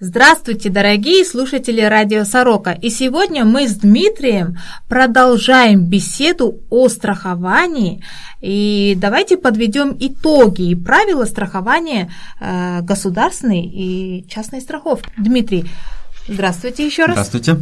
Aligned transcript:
Здравствуйте, 0.00 0.70
дорогие 0.70 1.24
слушатели 1.24 1.80
радио 1.80 2.22
Сорока! 2.22 2.70
И 2.70 2.88
сегодня 2.88 3.44
мы 3.44 3.66
с 3.66 3.74
Дмитрием 3.74 4.56
продолжаем 4.88 5.86
беседу 5.86 6.60
о 6.70 6.88
страховании. 6.88 8.04
И 8.40 8.96
давайте 8.96 9.36
подведем 9.36 9.96
итоги 9.98 10.70
и 10.70 10.76
правила 10.76 11.24
страхования 11.24 12.12
э, 12.38 12.80
государственной 12.82 13.62
и 13.62 14.24
частной 14.28 14.60
страховки. 14.60 15.10
Дмитрий, 15.18 15.68
здравствуйте 16.28 16.86
еще 16.86 17.06
раз. 17.06 17.14
Здравствуйте. 17.14 17.56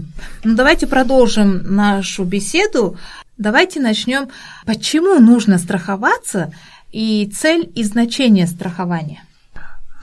Ну, 0.45 0.55
давайте 0.55 0.87
продолжим 0.87 1.75
нашу 1.75 2.25
беседу. 2.25 2.99
Давайте 3.39 3.81
начнем. 3.81 4.29
Почему 4.67 5.19
нужно 5.21 5.57
страховаться 5.57 6.53
и 6.93 7.33
цель 7.35 7.73
и 7.75 7.83
значение 7.83 8.47
страхования? 8.47 9.23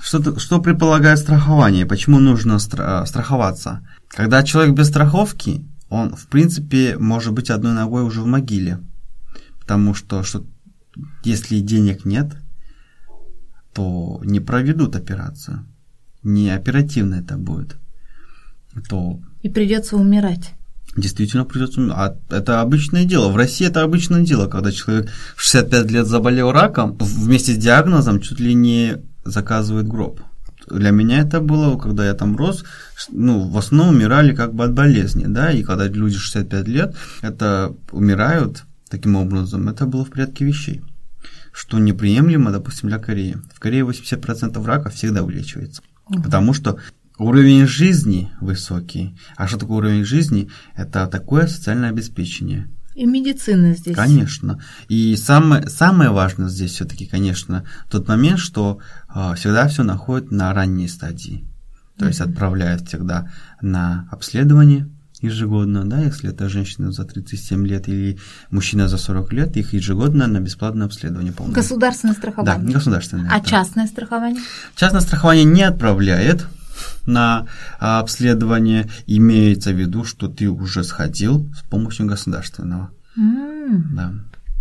Что, 0.03 0.37
что 0.37 0.59
предполагает 0.61 1.17
страхование? 1.17 1.85
Почему 1.85 2.19
нужно 2.19 2.55
стра- 2.55 3.05
страховаться? 3.05 3.87
Когда 4.09 4.43
человек 4.43 4.75
без 4.75 4.89
страховки, 4.89 5.65
он, 5.87 6.15
в 6.15 6.27
принципе, 6.27 6.97
может 6.97 7.31
быть 7.31 7.49
одной 7.49 7.71
ногой 7.71 8.03
уже 8.03 8.21
в 8.21 8.25
могиле. 8.25 8.79
Потому 9.61 9.93
что, 9.93 10.23
что 10.23 10.45
если 11.23 11.61
денег 11.61 12.03
нет, 12.03 12.35
то 13.73 14.19
не 14.25 14.41
проведут 14.41 14.97
операцию. 14.97 15.65
Не 16.21 16.49
оперативно 16.49 17.15
это 17.15 17.37
будет. 17.37 17.77
То 18.89 19.21
и 19.41 19.49
придется 19.49 19.95
умирать. 19.95 20.53
Действительно 20.97 21.45
придется 21.45 21.79
умирать. 21.79 22.17
А 22.29 22.35
это 22.35 22.59
обычное 22.59 23.05
дело. 23.05 23.29
В 23.31 23.37
России 23.37 23.65
это 23.65 23.83
обычное 23.83 24.21
дело, 24.21 24.47
когда 24.47 24.71
человек 24.73 25.09
в 25.35 25.41
65 25.41 25.91
лет 25.91 26.07
заболел 26.07 26.51
раком, 26.51 26.97
вместе 26.99 27.53
с 27.53 27.57
диагнозом 27.57 28.19
чуть 28.19 28.41
ли 28.41 28.53
не 28.53 28.97
заказывает 29.25 29.87
гроб. 29.87 30.21
Для 30.67 30.91
меня 30.91 31.19
это 31.19 31.41
было, 31.41 31.77
когда 31.77 32.05
я 32.05 32.13
там 32.13 32.37
рос, 32.37 32.63
ну, 33.09 33.49
в 33.49 33.57
основном 33.57 33.95
умирали 33.95 34.33
как 34.33 34.53
бы 34.53 34.63
от 34.63 34.73
болезни, 34.73 35.25
да, 35.27 35.51
и 35.51 35.63
когда 35.63 35.87
люди 35.87 36.17
65 36.17 36.67
лет, 36.67 36.95
это 37.21 37.75
умирают 37.91 38.63
таким 38.89 39.15
образом, 39.15 39.67
это 39.67 39.85
было 39.85 40.05
в 40.05 40.09
порядке 40.09 40.45
вещей, 40.45 40.81
что 41.51 41.79
неприемлемо, 41.79 42.51
допустим, 42.51 42.89
для 42.89 42.99
Кореи. 42.99 43.37
В 43.53 43.59
Корее 43.59 43.83
80% 43.83 44.65
рака 44.65 44.89
всегда 44.89 45.23
вылечивается, 45.23 45.81
угу. 46.07 46.23
потому 46.23 46.53
что 46.53 46.77
уровень 47.17 47.67
жизни 47.67 48.31
высокий. 48.39 49.17
А 49.35 49.47
что 49.47 49.57
такое 49.59 49.77
уровень 49.77 50.05
жизни? 50.05 50.49
Это 50.75 51.07
такое 51.07 51.47
социальное 51.47 51.89
обеспечение– 51.89 52.69
и 52.95 53.05
медицина 53.05 53.75
здесь. 53.75 53.95
Конечно. 53.95 54.59
И 54.87 55.15
самое, 55.15 55.67
самое 55.69 56.11
важное 56.11 56.49
здесь 56.49 56.71
все-таки, 56.71 57.05
конечно, 57.05 57.65
тот 57.89 58.07
момент, 58.07 58.39
что 58.39 58.79
э, 59.13 59.33
всегда 59.35 59.67
все 59.67 59.83
находят 59.83 60.31
на 60.31 60.53
ранней 60.53 60.87
стадии. 60.87 61.45
То 61.97 62.05
mm-hmm. 62.05 62.07
есть 62.07 62.21
отправляют 62.21 62.87
всегда 62.87 63.31
на 63.61 64.07
обследование 64.11 64.89
ежегодно, 65.23 65.85
да, 65.85 65.99
если 66.01 66.29
это 66.29 66.49
женщина 66.49 66.91
за 66.91 67.05
37 67.05 67.65
лет 67.65 67.87
или 67.87 68.19
мужчина 68.49 68.89
за 68.89 68.97
40 68.97 69.33
лет, 69.33 69.57
их 69.57 69.73
ежегодно 69.73 70.27
на 70.27 70.39
бесплатное 70.39 70.87
обследование 70.87 71.31
полное. 71.31 71.55
Государственное 71.55 72.13
страхование? 72.13 72.67
Да, 72.67 72.73
государственное. 72.73 73.29
А 73.31 73.39
да. 73.39 73.45
частное 73.45 73.87
страхование? 73.87 74.41
Частное 74.75 75.01
страхование 75.01 75.45
не 75.45 75.63
отправляет, 75.63 76.45
на 77.05 77.47
а, 77.79 77.99
обследование, 77.99 78.89
имеется 79.07 79.71
в 79.71 79.79
виду, 79.79 80.03
что 80.03 80.27
ты 80.27 80.49
уже 80.49 80.83
сходил 80.83 81.51
с 81.55 81.61
помощью 81.69 82.05
государственного. 82.05 82.91
Mm. 83.17 83.81
Да. 83.93 84.13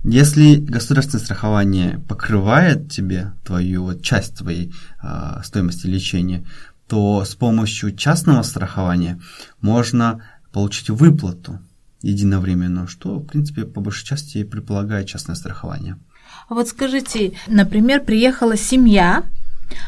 Если 0.05 0.57
государственное 0.57 1.25
страхование 1.25 2.01
покрывает 2.09 2.91
тебе 2.91 3.33
твою 3.45 3.85
вот, 3.85 4.03
часть 4.03 4.39
твоей 4.39 4.75
э, 5.01 5.41
стоимости 5.45 5.87
лечения, 5.87 6.45
то 6.89 7.25
с 7.25 7.37
помощью 7.37 7.95
частного 7.95 8.43
страхования 8.43 9.21
можно 9.61 10.23
получить 10.53 10.91
выплату 10.91 11.61
единовременную, 12.03 12.89
что, 12.89 13.21
в 13.21 13.27
принципе, 13.27 13.65
по 13.65 13.81
большей 13.81 14.05
части 14.05 14.39
и 14.39 14.45
предполагает 14.45 15.07
частное 15.07 15.37
страхование. 15.37 15.97
А 16.49 16.55
вот 16.55 16.69
скажите, 16.69 17.33
например, 17.47 18.03
приехала 18.03 18.57
семья, 18.57 19.25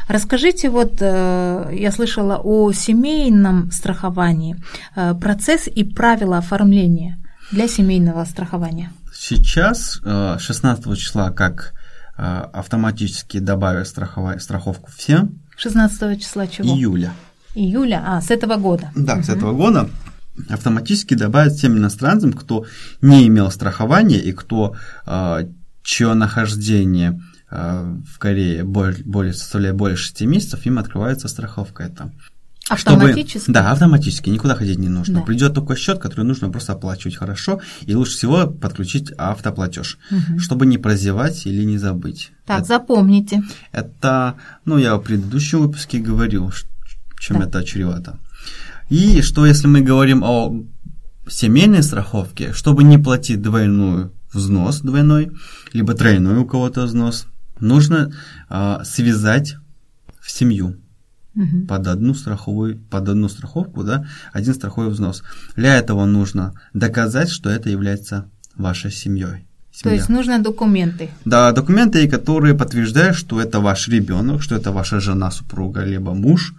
Расскажите, 0.07 0.69
вот 0.69 0.97
э, 0.99 1.69
я 1.73 1.91
слышала 1.91 2.39
о 2.43 2.71
семейном 2.71 3.71
страховании, 3.71 4.55
э, 4.95 5.13
процесс 5.15 5.67
и 5.67 5.83
правила 5.83 6.37
оформления 6.37 7.17
для 7.51 7.67
семейного 7.67 8.25
страхования. 8.25 8.91
Сейчас, 9.13 10.01
16 10.03 10.87
э, 10.87 10.95
числа, 10.95 11.31
как 11.31 11.73
автоматически 12.17 13.39
добавят 13.39 13.89
страховку 13.89 14.89
всем. 14.95 15.41
16 15.57 16.21
числа 16.21 16.47
чего? 16.47 16.69
Июля. 16.69 17.11
Июля, 17.55 18.03
а, 18.05 18.21
с 18.21 18.31
этого 18.31 18.55
года. 18.55 18.89
Да, 18.95 19.15
угу. 19.15 19.23
с 19.23 19.29
этого 19.29 19.51
года 19.51 19.89
автоматически 20.47 21.13
добавят 21.13 21.53
всем 21.53 21.77
иностранцам, 21.77 22.31
кто 22.31 22.65
не 23.01 23.27
имел 23.27 23.51
страхования 23.51 24.19
и 24.19 24.31
кто 24.31 24.75
чье 25.85 26.13
нахождение 26.13 27.19
в 27.49 28.17
Корее 28.17 28.63
более, 28.63 29.33
составляет 29.33 29.75
более 29.75 29.97
6 29.97 30.21
месяцев, 30.21 30.65
им 30.65 30.79
открывается 30.79 31.27
страховка 31.27 31.83
это. 31.83 32.11
Автоматически? 32.67 33.37
Чтобы, 33.43 33.53
да, 33.53 33.71
автоматически, 33.71 34.29
никуда 34.29 34.55
ходить 34.55 34.79
не 34.79 34.89
нужно. 34.89 35.19
Да. 35.19 35.25
Придет 35.25 35.53
только 35.53 35.75
счет, 35.75 35.99
который 35.99 36.25
нужно 36.25 36.49
просто 36.49 36.73
оплачивать 36.73 37.15
хорошо, 37.15 37.61
и 37.81 37.93
лучше 37.93 38.13
всего 38.13 38.47
подключить 38.47 39.11
автоплатеж, 39.11 39.99
угу. 40.09 40.39
чтобы 40.39 40.65
не 40.65 40.79
прозевать 40.79 41.45
или 41.45 41.63
не 41.63 41.77
забыть. 41.77 42.31
Так, 42.45 42.59
это, 42.59 42.67
запомните. 42.67 43.43
Это, 43.71 44.35
ну, 44.65 44.79
я 44.79 44.95
в 44.95 45.01
предыдущем 45.01 45.59
выпуске 45.59 45.99
говорил, 45.99 46.51
чем 47.19 47.37
да. 47.39 47.45
это 47.45 47.63
чревато. 47.63 48.17
И 48.89 49.21
что 49.21 49.45
если 49.45 49.67
мы 49.67 49.81
говорим 49.81 50.23
о 50.23 50.63
семейной 51.27 51.83
страховке, 51.83 52.51
чтобы 52.53 52.83
не 52.83 52.97
платить 52.97 53.41
двойную 53.41 54.11
взнос 54.33 54.81
двойной, 54.81 55.31
либо 55.73 55.93
тройной 55.93 56.37
у 56.37 56.45
кого-то 56.45 56.85
взнос, 56.85 57.27
нужно 57.59 58.11
а, 58.49 58.83
связать 58.83 59.55
в 60.19 60.31
семью 60.31 60.77
угу. 61.35 61.65
под 61.67 61.87
одну 61.87 62.13
страховую, 62.13 62.79
под 62.89 63.09
одну 63.09 63.29
страховку, 63.29 63.83
да, 63.83 64.05
один 64.33 64.53
страховой 64.53 64.89
взнос. 64.89 65.23
Для 65.55 65.75
этого 65.77 66.05
нужно 66.05 66.53
доказать, 66.73 67.29
что 67.29 67.49
это 67.49 67.69
является 67.69 68.29
вашей 68.55 68.91
семьей. 68.91 69.45
То 69.83 69.89
есть 69.89 70.07
нужны 70.07 70.39
документы. 70.39 71.09
Да, 71.25 71.51
документы, 71.51 72.07
которые 72.07 72.55
подтверждают, 72.55 73.17
что 73.17 73.41
это 73.41 73.59
ваш 73.59 73.89
ребенок, 73.89 74.41
что 74.41 74.55
это 74.55 74.71
ваша 74.71 75.01
жена, 75.01 75.31
супруга, 75.31 75.83
либо 75.83 76.13
муж. 76.13 76.53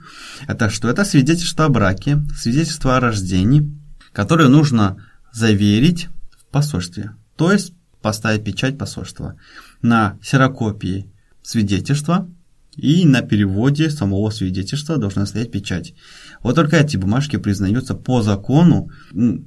Это 0.47 0.69
что? 0.69 0.91
Это 0.91 1.05
свидетельство 1.05 1.65
о 1.65 1.69
браке, 1.71 2.19
свидетельство 2.37 2.97
о 2.97 3.01
рождении, 3.01 3.75
которое 4.13 4.49
нужно 4.49 4.99
заверить 5.33 6.09
в 6.39 6.53
посольстве. 6.53 7.13
То 7.37 7.53
есть 7.53 7.73
поставить 8.03 8.45
печать 8.45 8.77
посольства 8.79 9.37
на 9.87 10.19
серокопии 10.23 11.11
свидетельства 11.43 12.29
и 12.77 13.07
на 13.07 13.23
переводе 13.23 13.89
самого 13.89 14.31
свидетельства 14.31 14.99
должна 14.99 15.25
стоять 15.27 15.51
печать. 15.51 15.95
Вот 16.43 16.57
только 16.57 16.77
эти 16.77 16.97
бумажки 16.99 17.37
признаются 17.37 17.95
по 17.95 18.23
закону, 18.23 18.91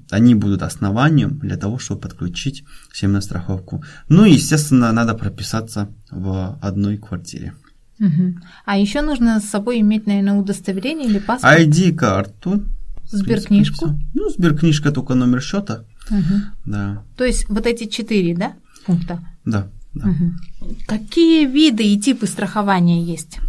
они 0.09 0.35
будут 0.35 0.63
основанием 0.63 1.37
для 1.39 1.57
того, 1.57 1.77
чтобы 1.77 2.01
подключить 2.01 2.63
семейную 2.91 3.21
страховку. 3.21 3.83
Ну 4.07 4.25
и, 4.25 4.33
естественно, 4.33 4.91
надо 4.91 5.13
прописаться 5.13 5.89
в 6.09 6.57
одной 6.61 6.97
квартире. 6.97 7.53
Угу. 7.99 8.39
А 8.65 8.77
еще 8.77 9.01
нужно 9.01 9.39
с 9.39 9.45
собой 9.45 9.81
иметь, 9.81 10.07
наверное, 10.07 10.33
удостоверение 10.33 11.07
или 11.07 11.19
паспорт? 11.19 11.59
ID-карту. 11.59 12.63
Сберкнижку? 13.05 13.99
Ну, 14.13 14.29
сберкнижка 14.29 14.91
только 14.91 15.15
номер 15.15 15.41
счета. 15.41 15.85
Угу. 16.09 16.41
Да. 16.65 17.03
То 17.17 17.25
есть 17.25 17.47
вот 17.49 17.65
эти 17.65 17.85
четыре, 17.85 18.35
да, 18.35 18.53
пункта? 18.85 19.19
Да. 19.45 19.69
Да. 19.93 20.09
Угу. 20.09 20.75
Какие 20.87 21.45
виды 21.45 21.83
и 21.83 21.99
типы 21.99 22.27
страхования 22.27 23.03
есть? 23.03 23.39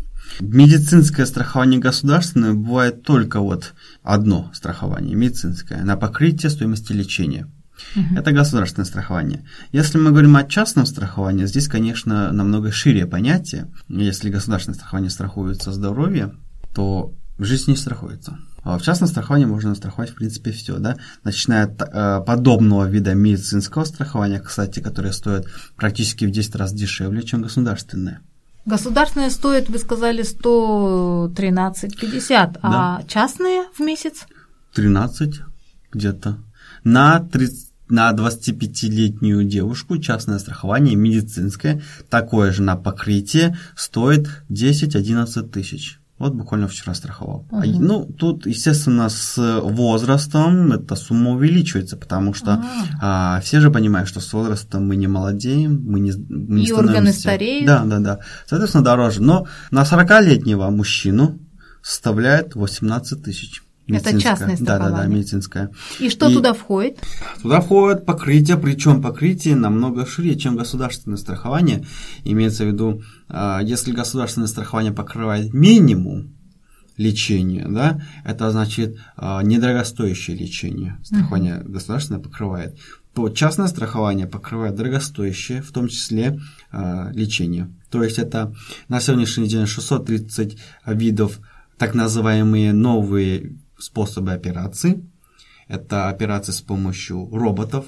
Медицинское 0.40 1.26
страхование 1.26 1.81
государственное 1.81 2.54
бывает 2.54 3.02
только 3.02 3.40
вот 3.40 3.75
одно 4.02 4.50
страхование, 4.54 5.16
медицинское, 5.16 5.82
на 5.82 5.96
покрытие 5.96 6.50
стоимости 6.50 6.92
лечения. 6.92 7.48
Угу. 7.96 8.16
Это 8.16 8.32
государственное 8.32 8.87
страхование. 8.87 9.44
Если 9.72 9.98
мы 9.98 10.10
говорим 10.10 10.37
о 10.37 10.44
частном 10.44 10.87
страховании, 10.87 11.46
здесь, 11.46 11.69
конечно, 11.69 12.32
намного 12.32 12.70
шире 12.72 13.06
понятие. 13.06 13.70
Если 13.88 14.31
государственное 14.31 14.76
страхование 14.76 15.10
страхуется 15.10 15.72
здоровье, 15.72 16.32
то 16.75 17.14
жизнь 17.38 17.70
не 17.70 17.76
страхуется. 17.76 18.38
А 18.62 18.78
в 18.78 18.82
частном 18.82 19.08
страховании 19.08 19.46
можно 19.46 19.74
страховать, 19.74 20.10
в 20.10 20.14
принципе, 20.14 20.52
все, 20.52 20.78
да, 20.78 20.96
начиная 21.24 21.64
от 21.64 21.80
э, 21.80 22.20
подобного 22.26 22.84
вида 22.84 23.14
медицинского 23.14 23.84
страхования, 23.84 24.38
кстати, 24.40 24.80
которое 24.80 25.12
стоит 25.12 25.46
практически 25.76 26.26
в 26.26 26.30
10 26.30 26.56
раз 26.56 26.72
дешевле, 26.72 27.22
чем 27.22 27.40
государственное. 27.42 28.20
Государственное 28.66 29.30
стоит, 29.30 29.70
вы 29.70 29.78
сказали, 29.78 30.22
113,50, 30.22 32.28
да. 32.28 32.58
а 32.62 33.02
частные 33.08 33.64
в 33.76 33.80
месяц? 33.80 34.26
13 34.74 35.40
где-то. 35.92 36.36
На 36.84 37.20
30 37.20 37.70
на 37.90 38.12
25-летнюю 38.12 39.44
девушку 39.44 39.98
частное 39.98 40.38
страхование 40.38 40.94
медицинское, 40.94 41.82
такое 42.08 42.52
же 42.52 42.62
на 42.62 42.76
покрытие, 42.76 43.58
стоит 43.74 44.28
10-11 44.48 45.50
тысяч 45.50 46.00
Вот 46.20 46.34
буквально 46.34 46.69
вчера 46.69 46.93
страховал. 46.93 47.46
Угу. 47.50 47.64
Ну, 47.64 48.05
тут, 48.05 48.44
естественно, 48.44 49.08
с 49.08 49.38
возрастом 49.62 50.70
эта 50.70 50.94
сумма 50.94 51.31
увеличивается, 51.31 51.96
потому 51.96 52.34
что 52.34 52.62
а. 53.00 53.37
А, 53.37 53.40
все 53.40 53.58
же 53.58 53.70
понимают, 53.70 54.06
что 54.06 54.20
с 54.20 54.31
возрастом 54.34 54.87
мы 54.87 54.96
не 54.96 55.06
молодеем, 55.06 55.82
мы 55.82 55.99
не, 55.99 56.12
мы 56.12 56.56
не 56.56 56.64
И 56.64 56.67
становимся... 56.67 56.75
органы 56.75 57.12
стареют. 57.14 57.67
Да, 57.67 57.84
да, 57.87 57.99
да. 58.00 58.19
Соответственно, 58.46 58.84
дороже. 58.84 59.22
Но 59.22 59.46
на 59.70 59.82
40-летнего 59.84 60.69
мужчину 60.69 61.38
составляет 61.82 62.55
18 62.55 63.22
тысяч. 63.22 63.62
Это 63.96 64.20
частное 64.20 64.56
страхование. 64.56 64.90
Да, 64.90 65.02
да, 65.02 65.02
да, 65.02 65.06
медицинское. 65.06 65.70
И 65.98 66.08
что 66.08 66.28
и 66.28 66.34
туда 66.34 66.52
входит? 66.52 66.98
Туда 67.42 67.60
входит 67.60 68.06
покрытие, 68.06 68.56
причем 68.56 69.02
покрытие 69.02 69.56
намного 69.56 70.06
шире, 70.06 70.38
чем 70.38 70.56
государственное 70.56 71.19
страхование. 71.19 71.87
Имеется 72.25 72.64
в 72.64 72.69
виду, 72.69 73.02
а, 73.28 73.60
если 73.62 73.92
государственное 73.92 74.48
страхование 74.48 74.92
покрывает 74.92 75.52
минимум 75.52 76.34
лечения, 76.96 77.66
да, 77.69 78.02
это 78.25 78.50
значит 78.50 78.98
а, 79.16 79.42
недорогостоящее 79.42 80.36
лечение. 80.36 80.98
Страхование 81.02 81.56
uh-huh. 81.56 81.69
государственное 81.69 82.20
покрывает. 82.20 82.78
То 83.14 83.28
частное 83.28 83.66
страхование 83.66 84.26
покрывает 84.26 84.76
дорогостоящее, 84.76 85.62
в 85.62 85.72
том 85.72 85.88
числе 85.88 86.38
э, 86.70 87.10
лечение. 87.12 87.69
То 87.90 88.04
есть 88.04 88.19
это 88.19 88.54
на 88.88 89.00
сегодняшний 89.00 89.48
день 89.48 89.66
630 89.66 90.56
видов 90.86 91.40
так 91.76 91.94
называемые 91.94 92.72
новые 92.72 93.56
способы 93.81 94.32
операций. 94.32 95.05
Это 95.69 96.09
операции 96.09 96.53
с 96.53 96.61
помощью 96.61 97.29
роботов, 97.31 97.87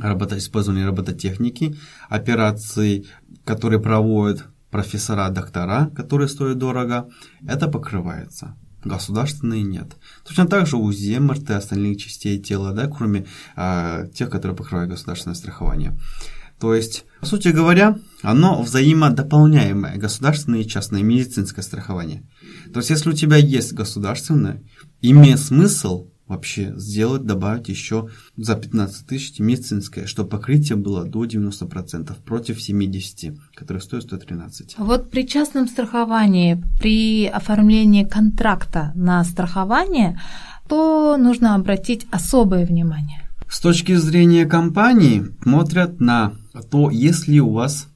работа, 0.00 0.36
использование 0.38 0.86
робототехники, 0.86 1.76
операции, 2.08 3.06
которые 3.44 3.80
проводят 3.80 4.46
профессора, 4.70 5.28
доктора, 5.30 5.90
которые 5.94 6.28
стоят 6.28 6.58
дорого, 6.58 7.08
это 7.46 7.68
покрывается. 7.68 8.56
Государственные 8.84 9.62
нет. 9.62 9.96
Точно 10.26 10.46
так 10.46 10.66
же 10.66 10.76
УЗИ, 10.76 11.18
МРТ, 11.18 11.52
остальных 11.52 11.96
частей 11.98 12.38
тела, 12.38 12.72
да, 12.72 12.86
кроме 12.88 13.24
а, 13.56 14.06
тех, 14.08 14.28
которые 14.28 14.56
покрывают 14.56 14.90
государственное 14.90 15.36
страхование. 15.36 15.96
То 16.58 16.74
есть, 16.74 17.04
по 17.20 17.26
сути 17.26 17.48
говоря, 17.48 17.98
оно 18.22 18.62
взаимодополняемое, 18.62 19.96
государственное 19.96 20.60
и 20.60 20.68
частное 20.68 21.02
медицинское 21.02 21.62
страхование. 21.62 22.24
То 22.74 22.80
есть, 22.80 22.90
если 22.90 23.08
у 23.08 23.12
тебя 23.12 23.36
есть 23.36 23.72
государственное, 23.72 24.60
имеет 25.00 25.38
смысл 25.38 26.08
вообще 26.26 26.72
сделать, 26.76 27.22
добавить 27.24 27.68
еще 27.68 28.08
за 28.36 28.56
15 28.56 29.06
тысяч 29.06 29.38
медицинское, 29.38 30.06
чтобы 30.06 30.30
покрытие 30.30 30.76
было 30.76 31.04
до 31.04 31.24
90% 31.24 32.12
против 32.24 32.60
70, 32.60 33.38
которые 33.54 33.80
стоят 33.80 34.04
113. 34.04 34.74
Вот 34.78 35.08
при 35.08 35.24
частном 35.24 35.68
страховании, 35.68 36.64
при 36.80 37.26
оформлении 37.26 38.02
контракта 38.02 38.90
на 38.96 39.22
страхование, 39.22 40.20
то 40.68 41.16
нужно 41.16 41.54
обратить 41.54 42.08
особое 42.10 42.66
внимание. 42.66 43.22
С 43.48 43.60
точки 43.60 43.94
зрения 43.94 44.46
компании 44.46 45.26
смотрят 45.44 46.00
на 46.00 46.32
то, 46.72 46.90
есть 46.90 47.28
ли 47.28 47.40
у 47.40 47.52
вас 47.52 47.86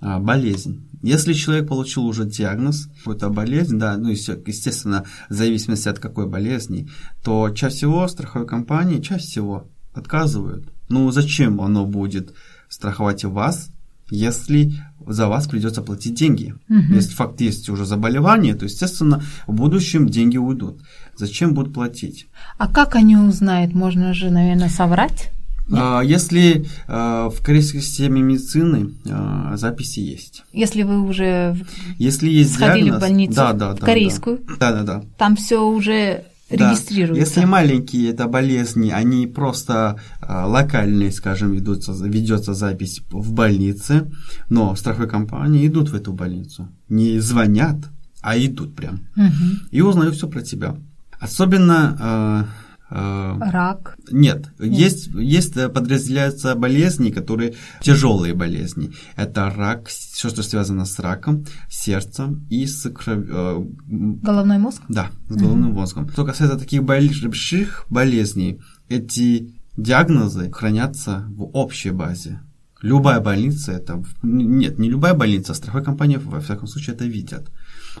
а, 0.00 0.18
болезнь. 0.18 0.82
Если 1.06 1.34
человек 1.34 1.68
получил 1.68 2.04
уже 2.04 2.24
диагноз, 2.24 2.88
какую-то 2.98 3.28
болезнь, 3.28 3.78
да, 3.78 3.96
ну, 3.96 4.08
естественно, 4.08 5.04
в 5.30 5.34
зависимости 5.34 5.88
от 5.88 6.00
какой 6.00 6.26
болезни, 6.26 6.88
то 7.22 7.48
чаще 7.50 7.76
всего 7.76 8.08
страховые 8.08 8.48
компании, 8.48 9.00
чаще 9.00 9.24
всего 9.24 9.68
отказывают. 9.94 10.68
Ну, 10.88 11.08
зачем 11.12 11.60
оно 11.60 11.86
будет 11.86 12.34
страховать 12.68 13.24
вас, 13.24 13.70
если 14.10 14.72
за 15.06 15.28
вас 15.28 15.46
придется 15.46 15.80
платить 15.80 16.14
деньги. 16.14 16.54
Угу. 16.68 16.94
Если 16.94 17.14
факт 17.14 17.40
есть 17.40 17.68
уже 17.68 17.84
заболевание, 17.84 18.56
то, 18.56 18.64
естественно, 18.64 19.22
в 19.46 19.52
будущем 19.52 20.08
деньги 20.08 20.38
уйдут. 20.38 20.82
Зачем 21.14 21.54
будут 21.54 21.72
платить? 21.72 22.26
А 22.58 22.66
как 22.66 22.96
они 22.96 23.16
узнают? 23.16 23.74
Можно 23.74 24.12
же, 24.12 24.30
наверное, 24.30 24.68
соврать? 24.68 25.30
А, 25.72 26.00
если 26.00 26.66
а, 26.86 27.28
в 27.28 27.42
корейской 27.42 27.80
системе 27.80 28.22
медицины 28.22 28.94
а, 29.10 29.56
записи 29.56 30.00
есть. 30.00 30.44
Если 30.52 30.82
вы 30.82 31.00
уже 31.00 31.56
Если 31.98 32.28
есть 32.28 32.54
сходили 32.54 32.84
диагноз, 32.84 32.98
в 32.98 33.00
больницу, 33.00 33.34
да, 33.34 33.52
да, 33.52 33.74
в 33.74 33.80
корейскую, 33.80 34.40
да, 34.60 34.72
да, 34.72 34.82
да. 34.82 35.02
там 35.18 35.34
все 35.36 35.66
уже 35.66 36.24
да. 36.50 36.70
регистрируется. 36.70 37.20
Если 37.20 37.44
маленькие 37.44 38.10
это 38.10 38.26
болезни, 38.26 38.90
они 38.90 39.26
просто 39.26 39.98
локальные, 40.20 41.10
скажем, 41.10 41.52
ведутся, 41.52 41.92
ведется 41.92 42.54
запись 42.54 43.02
в 43.10 43.32
больнице, 43.32 44.10
но 44.48 44.76
страховые 44.76 45.10
компании 45.10 45.66
идут 45.66 45.88
в 45.88 45.94
эту 45.94 46.12
больницу, 46.12 46.68
не 46.88 47.18
звонят, 47.18 47.76
а 48.20 48.38
идут 48.38 48.76
прям 48.76 49.00
угу. 49.16 49.66
и 49.70 49.80
узнают 49.80 50.14
все 50.14 50.28
про 50.28 50.42
тебя. 50.42 50.76
Особенно 51.18 51.96
Э, 51.98 52.44
Рак? 52.88 53.96
Нет, 54.10 54.50
нет. 54.58 54.78
Есть, 54.78 55.08
есть, 55.08 55.56
э, 55.56 55.68
подразделяются 55.68 56.54
болезни, 56.54 57.10
которые 57.10 57.54
тяжелые 57.80 58.34
болезни. 58.34 58.92
Это 59.16 59.50
рак, 59.50 59.88
все, 59.88 60.28
что 60.28 60.42
связано 60.42 60.84
с 60.84 60.98
раком, 61.00 61.44
сердцем 61.68 62.46
и 62.48 62.66
с 62.66 62.88
кровь... 62.90 63.26
Э, 63.28 63.64
Головной 63.88 64.58
мозг? 64.58 64.82
Да, 64.88 65.10
с 65.28 65.36
головным 65.36 65.70
угу. 65.70 65.80
мозгом. 65.80 66.08
Что 66.10 66.24
касается 66.24 66.58
таких 66.58 66.84
больших 66.84 67.86
болезней, 67.90 68.60
эти 68.88 69.54
диагнозы 69.76 70.50
хранятся 70.50 71.26
в 71.28 71.44
общей 71.54 71.90
базе. 71.90 72.40
Любая 72.82 73.20
больница 73.20 73.72
это... 73.72 74.02
Нет, 74.22 74.78
не 74.78 74.90
любая 74.90 75.14
больница, 75.14 75.52
а 75.52 75.54
страховая 75.54 75.84
компания, 75.84 76.18
во 76.18 76.40
всяком 76.40 76.68
случае, 76.68 76.94
это 76.94 77.04
видят. 77.04 77.50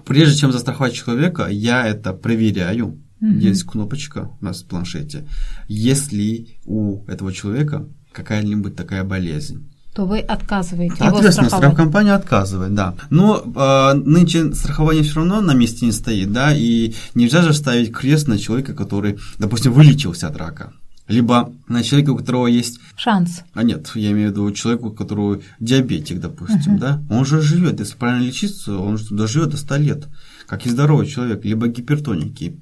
Прежде 0.04 0.38
чем 0.38 0.52
застраховать 0.52 0.92
человека, 0.92 1.48
я 1.48 1.86
это 1.86 2.12
проверяю, 2.12 3.02
Угу. 3.20 3.30
Есть 3.30 3.64
кнопочка 3.64 4.30
у 4.40 4.44
нас 4.44 4.62
в 4.62 4.66
планшете. 4.66 5.26
Если 5.68 6.58
у 6.64 7.04
этого 7.06 7.32
человека 7.32 7.88
какая-нибудь 8.12 8.76
такая 8.76 9.04
болезнь, 9.04 9.70
то 9.96 10.04
вы 10.04 10.18
отказываете 10.18 10.96
Соответственно, 10.98 11.48
страховая 11.48 12.14
отказывает, 12.14 12.74
да. 12.74 12.94
Но 13.08 13.42
э, 13.42 13.94
нынче 13.94 14.52
страхование 14.52 15.02
все 15.02 15.14
равно 15.14 15.40
на 15.40 15.54
месте 15.54 15.86
не 15.86 15.92
стоит, 15.92 16.30
да, 16.32 16.54
и 16.54 16.92
нельзя 17.14 17.40
же 17.40 17.54
ставить 17.54 17.92
крест 17.92 18.28
на 18.28 18.38
человека, 18.38 18.74
который, 18.74 19.18
допустим, 19.38 19.72
вылечился 19.72 20.28
от 20.28 20.36
рака. 20.36 20.74
Либо 21.08 21.50
на 21.66 21.82
человека, 21.82 22.10
у 22.10 22.16
которого 22.16 22.46
есть 22.46 22.78
шанс. 22.94 23.42
А 23.54 23.62
нет, 23.62 23.90
я 23.94 24.10
имею 24.10 24.28
в 24.28 24.32
виду 24.32 24.52
человеку, 24.52 24.88
у 24.88 24.92
которого 24.92 25.40
диабетик, 25.60 26.20
допустим, 26.20 26.74
uh-huh. 26.74 26.78
да, 26.78 27.02
он 27.08 27.24
же 27.24 27.40
живет, 27.40 27.80
если 27.80 27.96
правильно 27.96 28.26
лечиться, 28.26 28.76
он 28.76 28.98
же 28.98 29.14
доживет 29.14 29.50
до 29.50 29.56
100 29.56 29.76
лет, 29.76 30.08
как 30.46 30.66
и 30.66 30.68
здоровый 30.68 31.06
человек, 31.06 31.42
либо 31.42 31.68
гипертоники 31.68 32.60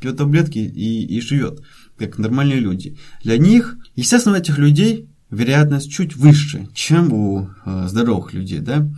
пьет 0.00 0.16
таблетки 0.16 0.58
и, 0.58 1.04
и 1.04 1.20
живет, 1.20 1.62
как 1.98 2.18
нормальные 2.18 2.60
люди. 2.60 2.96
Для 3.22 3.38
них, 3.38 3.76
естественно, 3.94 4.36
у 4.36 4.38
этих 4.38 4.58
людей 4.58 5.08
вероятность 5.30 5.90
чуть 5.90 6.16
выше, 6.16 6.68
чем 6.72 7.12
у 7.12 7.48
э, 7.64 7.88
здоровых 7.88 8.32
людей, 8.32 8.60
да. 8.60 8.88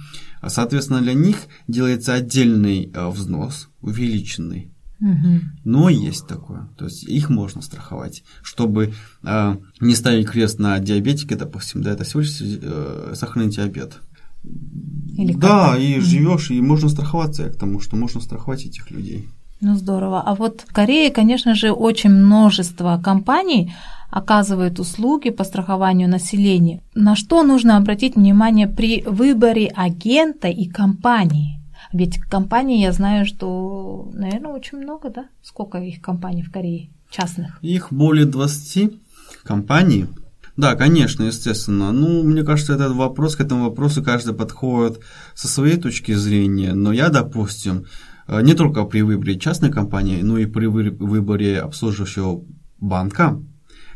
А, 0.40 0.50
соответственно, 0.50 1.00
для 1.00 1.14
них 1.14 1.36
делается 1.66 2.14
отдельный 2.14 2.90
э, 2.92 3.08
взнос, 3.08 3.68
увеличенный. 3.80 4.70
Угу. 5.00 5.40
Но 5.64 5.88
есть 5.88 6.26
такое, 6.26 6.68
то 6.76 6.86
есть 6.86 7.04
их 7.04 7.30
можно 7.30 7.62
страховать, 7.62 8.24
чтобы 8.42 8.94
э, 9.22 9.56
не 9.80 9.94
ставить 9.94 10.28
крест 10.28 10.58
на 10.58 10.78
диабетике, 10.80 11.36
допустим, 11.36 11.82
да, 11.82 11.92
это 11.92 12.02
всего 12.02 12.20
лишь 12.20 12.40
э, 12.40 13.12
сахарный 13.14 13.48
диабет. 13.48 14.00
Или 15.16 15.34
да, 15.34 15.76
и 15.78 16.00
живешь, 16.00 16.50
и 16.50 16.60
можно 16.60 16.88
страховаться 16.88 17.44
к 17.48 17.56
тому, 17.56 17.80
что 17.80 17.96
можно 17.96 18.20
страховать 18.20 18.64
этих 18.64 18.90
людей. 18.90 19.28
Ну 19.60 19.74
здорово. 19.74 20.22
А 20.24 20.34
вот 20.34 20.64
в 20.68 20.72
Корее, 20.72 21.10
конечно 21.10 21.54
же, 21.54 21.72
очень 21.72 22.10
множество 22.10 23.00
компаний 23.02 23.72
оказывают 24.10 24.78
услуги 24.78 25.30
по 25.30 25.44
страхованию 25.44 26.08
населения. 26.08 26.80
На 26.94 27.16
что 27.16 27.42
нужно 27.42 27.76
обратить 27.76 28.16
внимание 28.16 28.68
при 28.68 29.02
выборе 29.02 29.66
агента 29.74 30.48
и 30.48 30.66
компании? 30.66 31.60
Ведь 31.92 32.18
компаний, 32.18 32.80
я 32.82 32.92
знаю, 32.92 33.26
что, 33.26 34.10
наверное, 34.12 34.52
очень 34.52 34.78
много, 34.78 35.10
да? 35.10 35.26
Сколько 35.42 35.78
их 35.78 36.00
компаний 36.00 36.42
в 36.42 36.52
Корее 36.52 36.90
частных? 37.10 37.58
Их 37.62 37.92
более 37.92 38.26
20 38.26 38.92
компаний. 39.42 40.06
Да, 40.56 40.74
конечно, 40.74 41.24
естественно. 41.24 41.92
Ну, 41.92 42.22
мне 42.24 42.42
кажется, 42.42 42.74
этот 42.74 42.92
вопрос, 42.92 43.36
к 43.36 43.40
этому 43.40 43.64
вопросу 43.64 44.02
каждый 44.02 44.34
подходит 44.34 45.00
со 45.34 45.48
своей 45.48 45.76
точки 45.76 46.12
зрения. 46.12 46.74
Но 46.74 46.92
я, 46.92 47.10
допустим, 47.10 47.86
не 48.28 48.54
только 48.54 48.84
при 48.84 49.02
выборе 49.02 49.38
частной 49.38 49.70
компании, 49.70 50.22
но 50.22 50.38
и 50.38 50.46
при 50.46 50.66
выборе 50.66 51.60
обслуживающего 51.60 52.44
банка. 52.78 53.40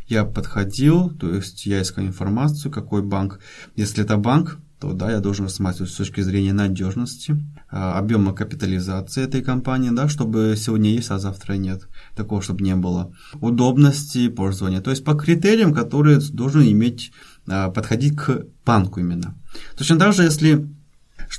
Я 0.07 0.25
подходил, 0.25 1.11
то 1.11 1.35
есть 1.35 1.65
я 1.67 1.81
искал 1.81 2.05
информацию, 2.05 2.73
какой 2.73 3.03
банк. 3.03 3.41
Если 3.77 4.05
это 4.05 4.17
банк, 4.17 4.59
то 4.83 4.93
да, 4.93 5.13
я 5.13 5.21
должен 5.21 5.45
рассматривать 5.45 5.93
с 5.93 5.97
точки 5.97 6.23
зрения 6.23 6.53
надежности, 6.53 7.33
э, 7.71 7.77
объема 7.77 8.35
капитализации 8.35 9.23
этой 9.23 9.41
компании, 9.41 9.91
да, 9.91 10.09
чтобы 10.09 10.55
сегодня 10.57 10.91
есть, 10.91 11.11
а 11.13 11.21
завтра 11.21 11.55
нет. 11.55 11.89
Такого, 12.17 12.43
чтобы 12.43 12.65
не 12.65 12.75
было. 12.75 13.13
Удобности 13.41 14.29
пользования. 14.29 14.81
То 14.81 14.91
есть 14.91 15.05
по 15.05 15.15
критериям, 15.15 15.73
которые 15.73 16.19
должен 16.19 16.63
иметь, 16.63 17.13
э, 17.47 17.71
подходить 17.71 18.17
к 18.17 18.47
банку 18.67 18.99
именно. 18.99 19.37
Точно 19.79 20.01
так 20.01 20.15
же, 20.15 20.25
если 20.25 20.69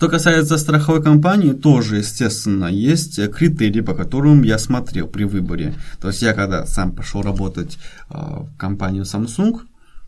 Что 0.04 0.10
касается 0.10 0.58
страховой 0.58 1.02
компании, 1.02 1.54
тоже, 1.54 2.00
естественно, 2.00 2.66
есть 2.66 3.26
критерии, 3.32 3.80
по 3.80 3.94
которым 3.94 4.44
я 4.44 4.60
смотрел 4.60 5.08
при 5.08 5.24
выборе. 5.24 5.76
То 6.02 6.10
есть 6.10 6.22
я 6.22 6.34
когда 6.34 6.66
сам 6.66 6.92
пошел 6.92 7.22
работать 7.22 7.78
в 8.10 8.50
компанию 8.58 9.04
Samsung, 9.06 9.62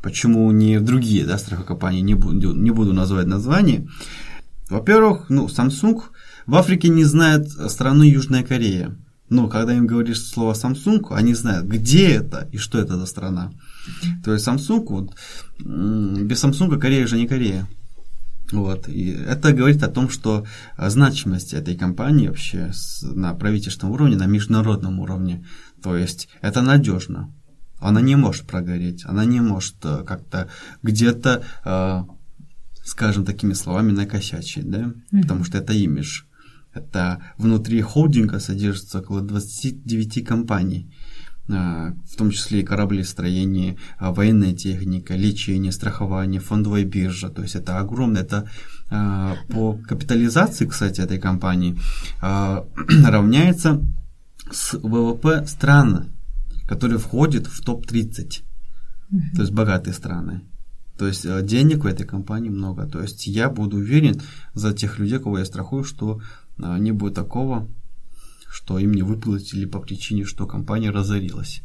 почему 0.03 0.51
не 0.51 0.79
в 0.79 0.83
другие 0.83 1.23
да, 1.23 1.37
страховые 1.37 1.67
компании, 1.67 2.01
не 2.01 2.13
буду, 2.13 2.53
не 2.53 2.71
буду 2.71 2.91
называть 2.91 3.27
название. 3.27 3.87
Во-первых, 4.69 5.29
ну, 5.29 5.45
Samsung 5.45 6.01
в 6.45 6.55
Африке 6.55 6.89
не 6.89 7.05
знает 7.05 7.49
страну 7.49 8.03
Южная 8.03 8.43
Корея. 8.43 8.97
Но 9.29 9.47
когда 9.47 9.73
им 9.73 9.87
говоришь 9.87 10.21
слово 10.21 10.55
Samsung, 10.55 11.05
они 11.11 11.33
знают, 11.35 11.67
где 11.67 12.09
это 12.09 12.49
и 12.51 12.57
что 12.57 12.79
это 12.79 12.97
за 12.97 13.05
страна. 13.05 13.53
То 14.25 14.33
есть 14.33 14.45
Samsung, 14.45 14.85
вот, 14.89 15.15
без 15.57 16.43
Samsung 16.43 16.77
Корея 16.79 17.07
же 17.07 17.15
не 17.15 17.27
Корея. 17.27 17.65
Вот. 18.51 18.87
И 18.87 19.09
это 19.11 19.53
говорит 19.53 19.83
о 19.83 19.89
том, 19.89 20.09
что 20.09 20.45
значимость 20.77 21.53
этой 21.53 21.75
компании 21.75 22.27
вообще 22.27 22.71
на 23.01 23.33
правительственном 23.33 23.93
уровне, 23.93 24.15
на 24.15 24.27
международном 24.27 24.99
уровне, 24.99 25.45
то 25.81 25.95
есть 25.97 26.29
это 26.41 26.61
надежно. 26.61 27.33
Она 27.79 28.01
не 28.01 28.15
может 28.15 28.47
прогореть, 28.47 29.03
она 29.05 29.25
не 29.25 29.41
может 29.41 29.75
э, 29.83 30.03
как-то 30.07 30.49
где-то, 30.81 31.43
э, 31.65 32.03
скажем 32.83 33.25
такими 33.25 33.53
словами, 33.53 33.91
накосячить, 33.91 34.69
да, 34.69 34.79
mm-hmm. 34.79 35.21
потому 35.21 35.43
что 35.43 35.57
это 35.57 35.73
имидж. 35.73 36.23
Это 36.73 37.21
внутри 37.37 37.81
холдинга 37.81 38.39
содержится 38.39 38.99
около 38.99 39.21
29 39.21 40.25
компаний, 40.25 40.93
в 41.47 42.15
том 42.17 42.31
числе 42.31 42.61
и 42.61 42.63
кораблестроение, 42.63 43.77
военная 43.99 44.53
техника, 44.53 45.15
лечение, 45.15 45.71
страхование, 45.71 46.41
фондовая 46.41 46.85
биржа. 46.85 47.29
То 47.29 47.43
есть 47.43 47.55
это 47.55 47.79
огромное, 47.79 48.23
это 48.23 48.49
по 49.49 49.73
капитализации, 49.87 50.65
кстати, 50.65 51.01
этой 51.01 51.19
компании 51.19 51.77
равняется 52.21 53.85
с 54.51 54.73
ВВП 54.73 55.45
страны 55.45 56.07
который 56.67 56.97
входит 56.97 57.47
в 57.47 57.63
топ-30, 57.63 58.15
mm-hmm. 58.17 59.19
то 59.35 59.41
есть 59.41 59.53
богатые 59.53 59.93
страны. 59.93 60.41
То 60.97 61.07
есть 61.07 61.25
э, 61.25 61.41
денег 61.43 61.83
в 61.83 61.87
этой 61.87 62.05
компании 62.05 62.49
много. 62.49 62.87
То 62.87 63.01
есть 63.01 63.27
я 63.27 63.49
буду 63.49 63.77
уверен 63.77 64.21
за 64.53 64.73
тех 64.73 64.97
людей, 64.97 65.19
кого 65.19 65.39
я 65.39 65.45
страхую, 65.45 65.83
что 65.83 66.21
э, 66.57 66.77
не 66.79 66.91
будет 66.91 67.15
такого, 67.15 67.67
что 68.55 68.79
им 68.79 68.93
не 68.93 69.01
выплатили 69.01 69.65
по 69.65 69.79
причине, 69.79 70.25
что 70.25 70.47
компания 70.47 70.91
разорилась. 70.91 71.61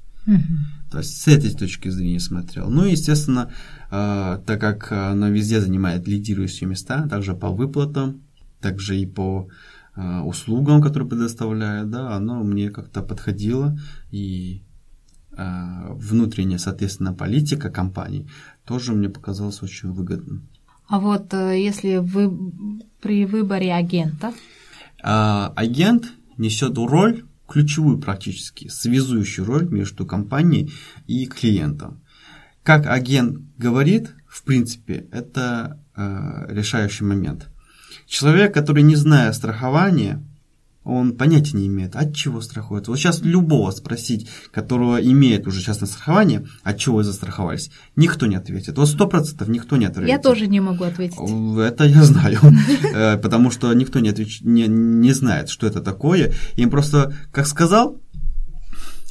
То 0.91 0.99
есть 0.99 1.23
с 1.23 1.29
этой 1.29 1.51
точки 1.51 1.89
зрения 1.89 2.21
смотрел. 2.21 2.69
Ну 2.69 2.85
и, 2.85 2.93
естественно, 2.93 3.51
э, 3.91 4.41
так 4.47 4.61
как 4.61 4.93
она 4.93 5.31
везде 5.31 5.61
занимает 5.61 6.07
лидирующие 6.07 6.69
места, 6.69 7.09
также 7.09 7.35
по 7.35 7.49
выплатам, 7.51 8.23
также 8.61 8.99
и 8.99 9.07
по 9.07 9.49
услугам, 10.25 10.81
которые 10.81 11.09
предоставляет, 11.09 11.91
да, 11.91 12.15
оно 12.15 12.43
мне 12.45 12.71
как-то 12.71 13.03
подходило. 13.03 13.79
И 14.11 14.63
Э, 15.41 15.95
внутренняя, 15.95 16.59
соответственно, 16.59 17.15
политика 17.15 17.71
компании 17.71 18.29
тоже 18.67 18.93
мне 18.93 19.09
показалось 19.09 19.63
очень 19.63 19.91
выгодным. 19.91 20.49
А 20.89 20.99
вот 20.99 21.33
э, 21.33 21.59
если 21.59 21.97
вы 21.97 22.31
при 23.01 23.25
выборе 23.25 23.73
агента? 23.73 24.35
А, 25.03 25.53
агент 25.57 26.13
несет 26.37 26.77
роль, 26.79 27.25
ключевую 27.49 27.99
практически, 27.99 28.69
связующую 28.69 29.45
роль 29.47 29.69
между 29.69 30.07
компанией 30.07 30.73
и 31.07 31.27
клиентом. 31.27 32.03
Как 32.63 32.87
агент 32.87 33.39
говорит, 33.59 34.15
в 34.29 34.45
принципе, 34.45 35.09
это 35.11 35.83
э, 35.97 36.47
решающий 36.49 37.05
момент. 37.05 37.49
Человек, 38.07 38.55
который 38.55 38.83
не 38.83 38.97
зная 38.97 39.33
страхования, 39.33 40.25
он 40.83 41.17
понятия 41.17 41.57
не 41.59 41.67
имеет, 41.67 41.95
от 41.95 42.15
чего 42.15 42.41
страхуется. 42.41 42.91
Вот 42.91 42.99
сейчас 42.99 43.21
любого 43.21 43.71
спросить, 43.71 44.29
которого 44.51 44.97
имеет 44.97 45.47
уже 45.47 45.61
частное 45.63 45.87
страхование, 45.87 46.47
от 46.63 46.79
чего 46.79 46.97
вы 46.97 47.05
застраховались, 47.05 47.71
никто 47.97 48.27
не 48.27 48.37
ответит. 48.37 48.79
Вот 48.79 48.89
сто 48.89 49.07
процентов 49.07 49.49
никто 49.49 49.77
не 49.77 49.85
ответит. 49.85 50.09
Я 50.09 50.19
тоже 50.19 50.47
не 50.47 50.61
могу 50.61 50.85
ответить. 50.85 51.19
Это 51.19 51.85
я 51.85 52.03
знаю, 52.03 52.41
э, 52.95 53.19
потому 53.19 53.51
что 53.51 53.73
никто 53.75 54.01
не, 54.01 54.09
отвеч... 54.09 54.41
не, 54.41 54.67
не 54.69 55.13
знает, 55.13 55.51
что 55.51 55.67
это 55.67 55.83
такое. 55.83 56.33
Им 56.57 56.71
просто, 56.71 57.15
как 57.31 57.47
сказал 57.47 58.01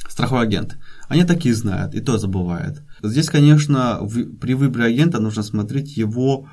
страховой 0.08 0.42
агент, 0.42 0.76
они 1.08 1.22
такие 1.22 1.54
знают, 1.54 1.94
и 1.94 2.00
то 2.00 2.18
забывают. 2.18 2.82
Здесь, 3.00 3.30
конечно, 3.30 4.00
при 4.40 4.54
выборе 4.54 4.86
агента 4.86 5.20
нужно 5.20 5.44
смотреть 5.44 5.96
его 5.96 6.48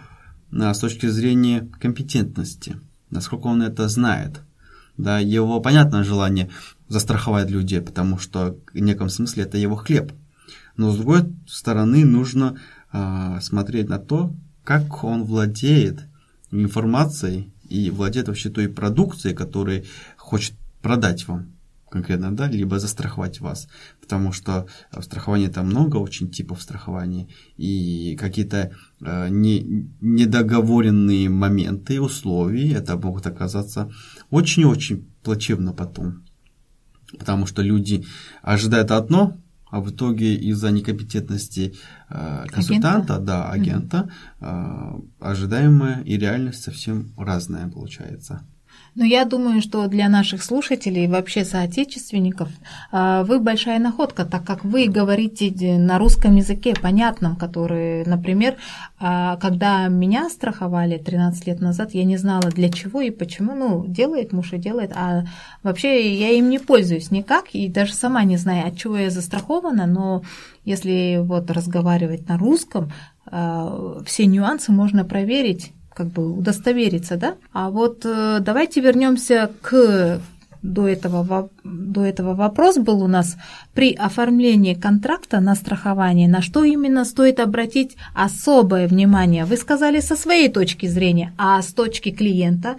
а, 0.53 0.73
с 0.73 0.79
точки 0.79 1.07
зрения 1.07 1.67
компетентности, 1.81 2.77
насколько 3.09 3.47
он 3.47 3.63
это 3.63 3.89
знает– 3.89 4.41
да, 4.97 5.19
его 5.19 5.59
понятное 5.59 6.03
желание 6.03 6.49
застраховать 6.87 7.49
людей, 7.49 7.81
потому 7.81 8.17
что 8.17 8.57
в 8.73 8.79
неком 8.79 9.09
смысле 9.09 9.43
это 9.43 9.57
его 9.57 9.75
хлеб. 9.75 10.11
Но 10.75 10.91
с 10.91 10.95
другой 10.95 11.33
стороны 11.47 12.05
нужно 12.05 12.57
э, 12.91 13.39
смотреть 13.41 13.89
на 13.89 13.99
то, 13.99 14.33
как 14.63 15.03
он 15.03 15.23
владеет 15.23 16.05
информацией 16.51 17.51
и 17.69 17.89
владеет 17.89 18.27
вообще 18.27 18.49
той 18.49 18.69
продукцией, 18.69 19.35
которую 19.35 19.83
хочет 20.17 20.55
продать 20.81 21.27
вам 21.27 21.57
конкретно, 21.89 22.35
да, 22.35 22.47
либо 22.47 22.79
застраховать 22.79 23.39
вас, 23.39 23.67
потому 24.01 24.31
что 24.31 24.67
в 24.91 25.01
страховании 25.01 25.47
там 25.47 25.67
много 25.67 25.97
очень 25.97 26.29
типов 26.29 26.61
страхования, 26.61 27.27
и 27.55 28.17
какие-то 28.19 28.71
э, 29.01 29.29
не, 29.29 29.87
недоговоренные 30.01 31.29
моменты, 31.29 32.01
условия, 32.01 32.73
это 32.73 32.97
могут 32.97 33.25
оказаться 33.25 33.89
очень-очень 34.29 35.07
плачевно 35.23 35.73
потом, 35.73 36.23
потому 37.17 37.45
что 37.45 37.61
люди 37.61 38.05
ожидают 38.41 38.91
одно, 38.91 39.37
а 39.69 39.81
в 39.81 39.91
итоге 39.91 40.35
из-за 40.35 40.71
некомпетентности 40.71 41.75
э, 42.09 42.45
консультанта, 42.47 43.15
агента? 43.15 43.19
да, 43.19 43.49
агента, 43.49 44.09
э, 44.39 44.99
ожидаемое 45.19 46.01
и 46.03 46.17
реальность 46.17 46.63
совсем 46.63 47.13
разная 47.17 47.67
получается. 47.67 48.47
Но 48.97 49.05
я 49.05 49.25
думаю, 49.25 49.61
что 49.61 49.85
для 49.85 50.09
наших 50.09 50.43
слушателей 50.43 51.05
и 51.05 51.07
вообще 51.07 51.45
соотечественников 51.45 52.49
а, 52.91 53.23
вы 53.25 53.39
большая 53.39 53.77
находка, 53.77 54.25
так 54.25 54.43
как 54.43 54.65
вы 54.65 54.87
говорите 54.87 55.51
на 55.77 55.99
русском 55.99 56.35
языке 56.35 56.73
понятном, 56.73 57.35
который, 57.35 58.03
например, 58.05 58.55
а, 58.99 59.37
когда 59.37 59.87
меня 59.87 60.31
страховали 60.31 60.97
13 60.97 61.45
лет 61.45 61.61
назад, 61.61 61.93
я 61.93 62.05
не 62.05 62.17
знала 62.17 62.49
для 62.49 62.71
чего 62.71 63.01
и 63.01 63.11
почему, 63.11 63.53
ну, 63.53 63.85
делает 63.85 64.33
муж 64.33 64.53
и 64.53 64.57
делает, 64.57 64.93
а 64.95 65.25
вообще 65.61 66.15
я 66.15 66.31
им 66.31 66.49
не 66.49 66.57
пользуюсь 66.57 67.11
никак 67.11 67.53
и 67.53 67.69
даже 67.69 67.93
сама 67.93 68.23
не 68.23 68.37
знаю, 68.37 68.67
от 68.67 68.77
чего 68.77 68.97
я 68.97 69.11
застрахована, 69.11 69.85
но 69.85 70.23
если 70.65 71.19
вот 71.21 71.51
разговаривать 71.51 72.27
на 72.27 72.39
русском, 72.39 72.91
а, 73.27 74.01
все 74.07 74.25
нюансы 74.25 74.71
можно 74.71 75.05
проверить 75.05 75.71
как 75.97 76.07
бы 76.07 76.31
удостовериться, 76.31 77.17
да? 77.17 77.35
А 77.53 77.71
вот 77.71 78.05
э, 78.05 78.37
давайте 78.39 78.81
вернемся 78.81 79.49
к 79.61 80.21
до 80.61 80.87
этого, 80.87 81.49
до 81.63 82.05
этого 82.05 82.35
вопрос 82.35 82.77
был 82.77 83.01
у 83.01 83.07
нас 83.07 83.37
при 83.73 83.93
оформлении 83.93 84.75
контракта 84.75 85.39
на 85.39 85.55
страхование, 85.55 86.27
на 86.27 86.41
что 86.41 86.63
именно 86.63 87.05
стоит 87.05 87.39
обратить 87.39 87.97
особое 88.13 88.87
внимание? 88.87 89.45
Вы 89.45 89.57
сказали 89.57 89.99
со 90.01 90.15
своей 90.15 90.49
точки 90.49 90.85
зрения, 90.87 91.33
а 91.37 91.61
с 91.61 91.73
точки 91.73 92.11
клиента, 92.11 92.75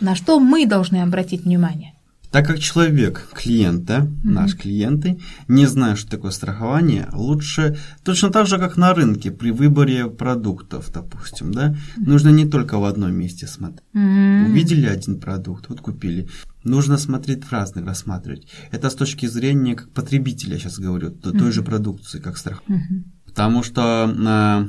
на 0.00 0.14
что 0.14 0.38
мы 0.38 0.66
должны 0.66 1.02
обратить 1.02 1.44
внимание? 1.44 1.94
Так 2.32 2.46
как 2.46 2.58
человек, 2.58 3.28
клиента, 3.34 3.92
mm-hmm. 3.92 4.30
наш 4.30 4.56
клиенты, 4.56 5.20
не 5.48 5.66
знает, 5.66 5.98
что 5.98 6.10
такое 6.10 6.30
страхование, 6.30 7.06
лучше, 7.12 7.76
точно 8.04 8.30
так 8.30 8.46
же, 8.46 8.58
как 8.58 8.78
на 8.78 8.94
рынке, 8.94 9.30
при 9.30 9.50
выборе 9.50 10.06
продуктов, 10.08 10.90
допустим, 10.90 11.52
да, 11.52 11.68
mm-hmm. 11.68 12.06
нужно 12.06 12.30
не 12.30 12.46
только 12.48 12.78
в 12.78 12.84
одном 12.84 13.12
месте 13.12 13.46
смотреть. 13.46 13.82
Mm-hmm. 13.94 14.46
Увидели 14.46 14.86
один 14.86 15.20
продукт, 15.20 15.68
вот 15.68 15.82
купили. 15.82 16.26
Нужно 16.64 16.96
смотреть 16.96 17.44
в 17.44 17.52
разных, 17.52 17.84
рассматривать. 17.84 18.48
Это 18.70 18.88
с 18.88 18.94
точки 18.94 19.26
зрения 19.26 19.74
как 19.74 19.90
потребителя, 19.90 20.58
сейчас 20.58 20.78
говорю, 20.78 21.10
mm-hmm. 21.10 21.38
той 21.38 21.52
же 21.52 21.62
продукции, 21.62 22.18
как 22.18 22.38
страх. 22.38 22.62
Mm-hmm. 22.66 23.02
Потому 23.26 23.62
что 23.62 24.10
э, 24.10 24.68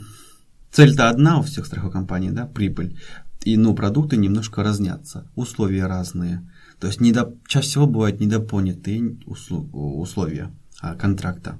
цель-то 0.73 1.09
одна 1.09 1.39
у 1.39 1.43
всех 1.43 1.65
страховых 1.65 1.93
компаний, 1.93 2.31
да, 2.31 2.45
прибыль. 2.45 2.97
И, 3.45 3.55
ну, 3.55 3.73
продукты 3.73 4.17
немножко 4.17 4.63
разнятся, 4.63 5.29
условия 5.35 5.85
разные. 5.85 6.45
То 6.83 6.87
есть 6.87 6.99
недо, 6.99 7.33
чаще 7.47 7.69
всего 7.69 7.87
бывают 7.87 8.19
недопонятые 8.19 9.15
условия 9.25 10.51
а, 10.81 10.95
контракта. 10.95 11.57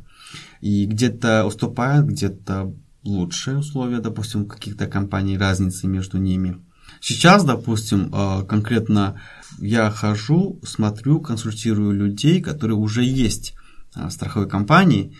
И 0.59 0.85
где-то 0.85 1.45
уступают, 1.45 2.07
где-то 2.07 2.75
лучшие 3.05 3.59
условия, 3.59 3.99
допустим, 3.99 4.45
каких-то 4.45 4.85
компаний, 4.85 5.37
разницы 5.37 5.87
между 5.87 6.17
ними. 6.17 6.57
Сейчас, 6.99 7.45
допустим, 7.45 8.09
а, 8.11 8.43
конкретно 8.43 9.21
я 9.59 9.89
хожу, 9.91 10.59
смотрю, 10.65 11.21
консультирую 11.21 11.93
людей, 11.93 12.41
которые 12.41 12.75
уже 12.75 13.05
есть 13.05 13.53
а, 13.95 14.09
в 14.09 14.11
страховой 14.11 14.49
компании, 14.49 15.15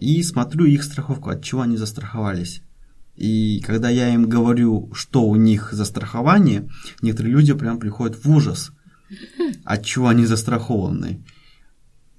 и 0.00 0.22
смотрю 0.22 0.66
их 0.66 0.82
страховку, 0.82 1.30
от 1.30 1.42
чего 1.42 1.62
они 1.62 1.78
застраховались. 1.78 2.60
И 3.16 3.62
когда 3.64 3.88
я 3.88 4.12
им 4.12 4.28
говорю, 4.28 4.92
что 4.92 5.22
у 5.24 5.36
них 5.36 5.72
за 5.72 5.86
страхование, 5.86 6.68
некоторые 7.00 7.32
люди 7.32 7.54
прям 7.54 7.78
приходят 7.78 8.22
в 8.22 8.28
ужас, 8.30 8.72
от 9.64 9.84
чего 9.84 10.08
они 10.08 10.26
застрахованы. 10.26 11.24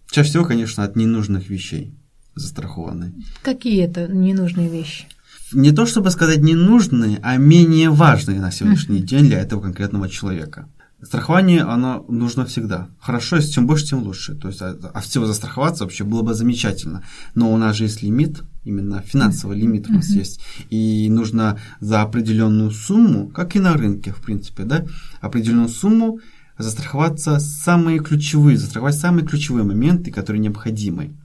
Чаще 0.09 0.29
всего, 0.29 0.45
конечно, 0.45 0.83
от 0.83 0.95
ненужных 0.95 1.49
вещей 1.49 1.93
застрахованы. 2.35 3.13
Какие 3.41 3.83
это 3.83 4.07
ненужные 4.07 4.69
вещи? 4.69 5.05
Не 5.51 5.71
то 5.71 5.85
чтобы 5.85 6.11
сказать 6.11 6.41
ненужные, 6.41 7.19
а 7.23 7.37
менее 7.37 7.89
важные 7.89 8.39
на 8.39 8.51
сегодняшний 8.51 9.01
день 9.01 9.25
для 9.25 9.39
этого 9.39 9.61
конкретного 9.61 10.07
человека. 10.07 10.69
Страхование, 11.01 11.61
оно 11.61 12.05
нужно 12.09 12.45
всегда. 12.45 12.89
Хорошо, 12.99 13.37
если 13.37 13.51
чем 13.51 13.67
больше, 13.67 13.87
тем 13.87 14.03
лучше. 14.03 14.35
То 14.35 14.49
есть, 14.49 14.61
а, 14.61 14.77
а 14.93 14.99
всего 14.99 15.25
застраховаться 15.25 15.85
вообще 15.85 16.03
было 16.03 16.23
бы 16.23 16.33
замечательно. 16.33 17.03
Но 17.35 17.53
у 17.53 17.57
нас 17.57 17.77
же 17.77 17.85
есть 17.85 18.03
лимит, 18.03 18.43
именно 18.65 19.01
финансовый 19.01 19.57
лимит 19.57 19.89
у 19.89 19.93
нас 19.93 20.09
есть. 20.09 20.41
И 20.69 21.07
нужно 21.09 21.57
за 21.79 22.01
определенную 22.01 22.71
сумму, 22.71 23.29
как 23.29 23.55
и 23.55 23.59
на 23.59 23.73
рынке, 23.73 24.11
в 24.11 24.21
принципе, 24.21 24.63
да, 24.63 24.85
определенную 25.21 25.69
сумму 25.69 26.19
застраховаться 26.59 27.39
самые 27.39 27.99
ключевые, 27.99 28.57
застраховать 28.57 28.95
самые 28.95 29.25
ключевые 29.25 29.63
моменты, 29.63 30.11
которые 30.11 30.41
необходимы. 30.41 31.15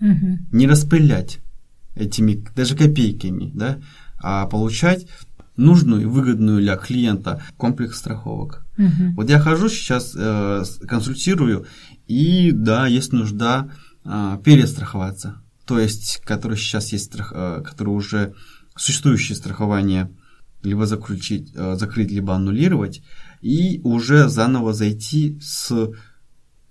Угу. 0.00 0.38
Не 0.52 0.66
распылять 0.66 1.40
этими 1.96 2.44
даже 2.54 2.76
копейками, 2.76 3.50
да, 3.54 3.78
а 4.20 4.46
получать 4.46 5.06
нужную 5.56 6.02
и 6.02 6.06
выгодную 6.06 6.60
для 6.60 6.76
клиента 6.76 7.42
комплекс 7.56 7.98
страховок. 7.98 8.64
Угу. 8.78 9.14
Вот 9.16 9.28
я 9.28 9.40
хожу 9.40 9.68
сейчас, 9.68 10.14
э, 10.16 10.62
консультирую, 10.86 11.66
и 12.06 12.52
да, 12.52 12.86
есть 12.86 13.12
нужда 13.12 13.68
э, 14.04 14.38
перестраховаться. 14.44 15.42
То 15.66 15.80
есть, 15.80 16.22
который 16.24 16.56
сейчас 16.56 16.92
есть, 16.92 17.06
страх, 17.06 17.32
э, 17.34 17.62
которые 17.64 17.96
уже 17.96 18.34
существующее 18.76 19.36
страхование 19.36 20.08
либо 20.62 20.86
заключить, 20.86 21.52
э, 21.54 21.76
закрыть, 21.76 22.10
либо 22.10 22.34
аннулировать, 22.34 23.02
и 23.40 23.80
уже 23.84 24.28
заново 24.28 24.72
зайти 24.72 25.38
с 25.40 25.72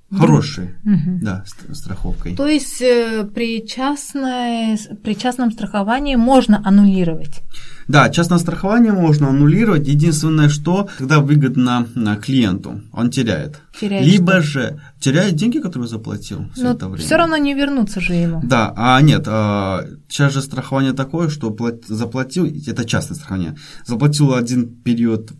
Хорошие, 0.09 0.79
угу. 0.85 1.19
да, 1.21 1.43
страховкой. 1.73 2.33
То 2.35 2.47
есть 2.47 2.81
э, 2.81 3.29
при, 3.35 3.67
частной, 3.67 4.77
при 5.03 5.17
частном 5.17 5.51
страховании 5.51 6.15
можно 6.15 6.61
аннулировать? 6.65 7.41
Да, 7.89 8.09
частное 8.09 8.37
страхование 8.37 8.93
можно 8.93 9.27
аннулировать. 9.27 9.85
Единственное, 9.85 10.47
что 10.47 10.87
когда 10.97 11.19
выгодно 11.19 11.85
клиенту, 12.21 12.83
он 12.93 13.09
теряет. 13.09 13.59
теряет 13.77 14.05
Либо 14.05 14.41
что? 14.41 14.41
же 14.43 14.81
теряет 15.01 15.35
деньги, 15.35 15.59
которые 15.59 15.89
заплатил 15.89 16.49
все 16.53 16.63
Но 16.63 16.71
это 16.71 16.87
время. 16.87 17.05
Все 17.05 17.17
равно 17.17 17.35
не 17.35 17.53
вернуться 17.53 17.99
же 17.99 18.13
ему. 18.13 18.39
Да, 18.43 18.73
а 18.77 19.01
нет, 19.01 19.25
а, 19.27 19.83
сейчас 20.07 20.33
же 20.33 20.41
страхование 20.41 20.93
такое, 20.93 21.27
что 21.27 21.55
заплатил, 21.85 22.45
это 22.45 22.85
частное 22.85 23.15
страхование, 23.15 23.57
заплатил 23.85 24.33
один 24.33 24.69
период 24.69 25.31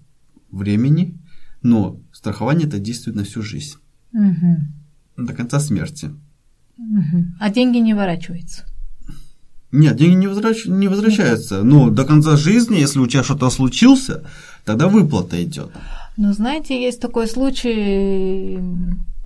времени, 0.51 1.17
но 1.61 1.99
страхование 2.11 2.67
это 2.67 2.79
действует 2.79 3.17
на 3.17 3.23
всю 3.23 3.41
жизнь. 3.41 3.75
Угу. 4.13 5.25
До 5.25 5.33
конца 5.33 5.59
смерти. 5.59 6.11
Угу. 6.77 7.25
А 7.39 7.49
деньги 7.49 7.77
не 7.77 7.93
ворачиваются? 7.93 8.63
Нет, 9.71 9.97
деньги 9.97 10.15
не, 10.15 10.27
возвращ... 10.27 10.65
не 10.65 10.87
возвращаются. 10.87 11.63
Но 11.63 11.89
до 11.89 12.05
конца 12.05 12.37
жизни, 12.37 12.75
если 12.75 12.99
у 12.99 13.07
тебя 13.07 13.23
что-то 13.23 13.49
случилось, 13.49 14.09
тогда 14.63 14.87
выплата 14.87 15.43
идет. 15.43 15.71
Ну, 16.15 16.33
знаете, 16.33 16.81
есть 16.81 17.01
такой 17.01 17.27
случай. 17.27 18.59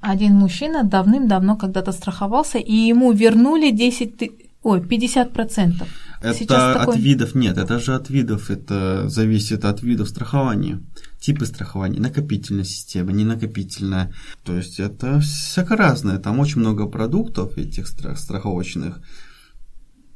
Один 0.01 0.33
мужчина 0.33 0.83
давным-давно 0.83 1.57
когда-то 1.57 1.91
страховался, 1.91 2.57
и 2.57 2.73
ему 2.73 3.11
вернули 3.11 3.71
10 3.71 4.17
тысяч 4.17 4.31
Ой, 4.63 4.79
50%. 4.79 5.87
Это 6.21 6.33
Сейчас 6.35 6.75
от 6.75 6.77
такой... 6.77 6.99
видов 6.99 7.33
нет, 7.33 7.57
это 7.57 7.79
же 7.79 7.95
от 7.95 8.11
видов, 8.11 8.51
это 8.51 9.09
зависит 9.09 9.65
от 9.65 9.81
видов 9.81 10.07
страхования. 10.07 10.79
Типы 11.21 11.45
страхования, 11.45 11.99
накопительная 11.99 12.63
система, 12.63 13.11
не 13.11 13.23
накопительная. 13.23 14.11
То 14.43 14.57
есть 14.57 14.79
это 14.79 15.19
всяко 15.19 15.77
разное. 15.77 16.17
Там 16.17 16.39
очень 16.39 16.60
много 16.60 16.88
продуктов 16.88 17.57
этих 17.60 17.88
страховочных. 17.88 18.99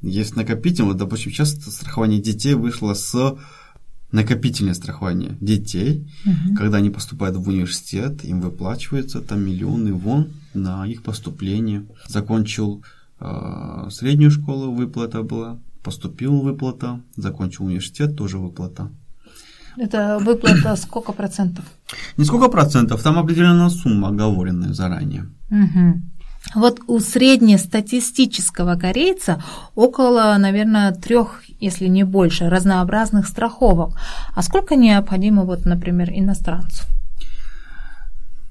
Есть 0.02 0.36
накопительное, 0.36 0.90
вот, 0.90 0.98
допустим, 0.98 1.32
сейчас 1.32 1.52
страхование 1.52 2.20
детей 2.20 2.56
вышло 2.56 2.96
с 2.96 3.38
накопительное 4.12 4.74
страхование 4.74 5.38
детей, 5.40 6.08
угу. 6.26 6.56
когда 6.56 6.78
они 6.78 6.90
поступают 6.90 7.36
в 7.38 7.48
университет, 7.48 8.24
им 8.24 8.42
выплачиваются 8.42 9.22
там 9.22 9.46
миллионы 9.46 9.94
вон 9.94 10.32
на 10.54 10.88
их 10.88 11.04
поступление. 11.04 11.86
Закончил 12.08 12.84
а, 13.20 13.90
среднюю 13.92 14.32
школу 14.32 14.72
выплата 14.72 15.22
была, 15.22 15.60
поступил 15.84 16.40
выплата, 16.40 17.02
закончил 17.16 17.66
университет, 17.66 18.16
тоже 18.16 18.38
выплата. 18.40 18.92
Это 19.78 20.20
выплата 20.22 20.76
сколько 20.76 21.12
процентов? 21.12 21.66
Не 22.18 22.26
сколько 22.26 22.50
процентов, 22.50 23.04
там 23.04 23.18
определенная 23.18 23.70
сумма, 23.70 24.10
оговоренная 24.10 24.74
заранее. 24.74 25.26
Угу. 25.50 26.02
Вот 26.56 26.80
у 26.88 27.00
среднестатистического 27.00 28.76
корейца 28.76 29.44
около, 29.74 30.36
наверное, 30.38 30.92
трех, 30.92 31.44
если 31.60 31.88
не 31.88 32.04
больше, 32.04 32.50
разнообразных 32.50 33.28
страховок. 33.28 33.98
А 34.36 34.42
сколько 34.44 34.76
необходимо, 34.76 35.44
вот, 35.44 35.66
например, 35.66 36.12
иностранцу? 36.12 36.84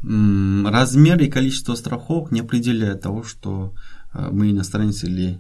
Размер 0.03 1.21
и 1.21 1.29
количество 1.29 1.77
страховок 1.77 2.31
не 2.31 2.41
определяет 2.41 3.01
того, 3.01 3.23
что 3.23 3.73
Э, 4.15 4.31
мы 4.33 4.51
иностранец 4.51 5.05
или 5.05 5.39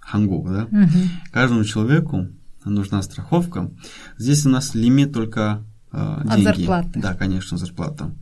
хангук, 0.00 0.50
да, 0.50 0.64
угу. 0.64 0.98
каждому 1.32 1.64
человеку 1.64 2.28
нужна 2.70 3.02
страховка. 3.02 3.70
Здесь 4.18 4.46
у 4.46 4.50
нас 4.50 4.74
лимит 4.74 5.12
только 5.12 5.64
э, 5.92 6.20
деньги. 6.24 6.48
От 6.48 6.56
зарплаты. 6.56 7.00
Да, 7.00 7.14
конечно, 7.14 7.56
зарплата. 7.58 8.14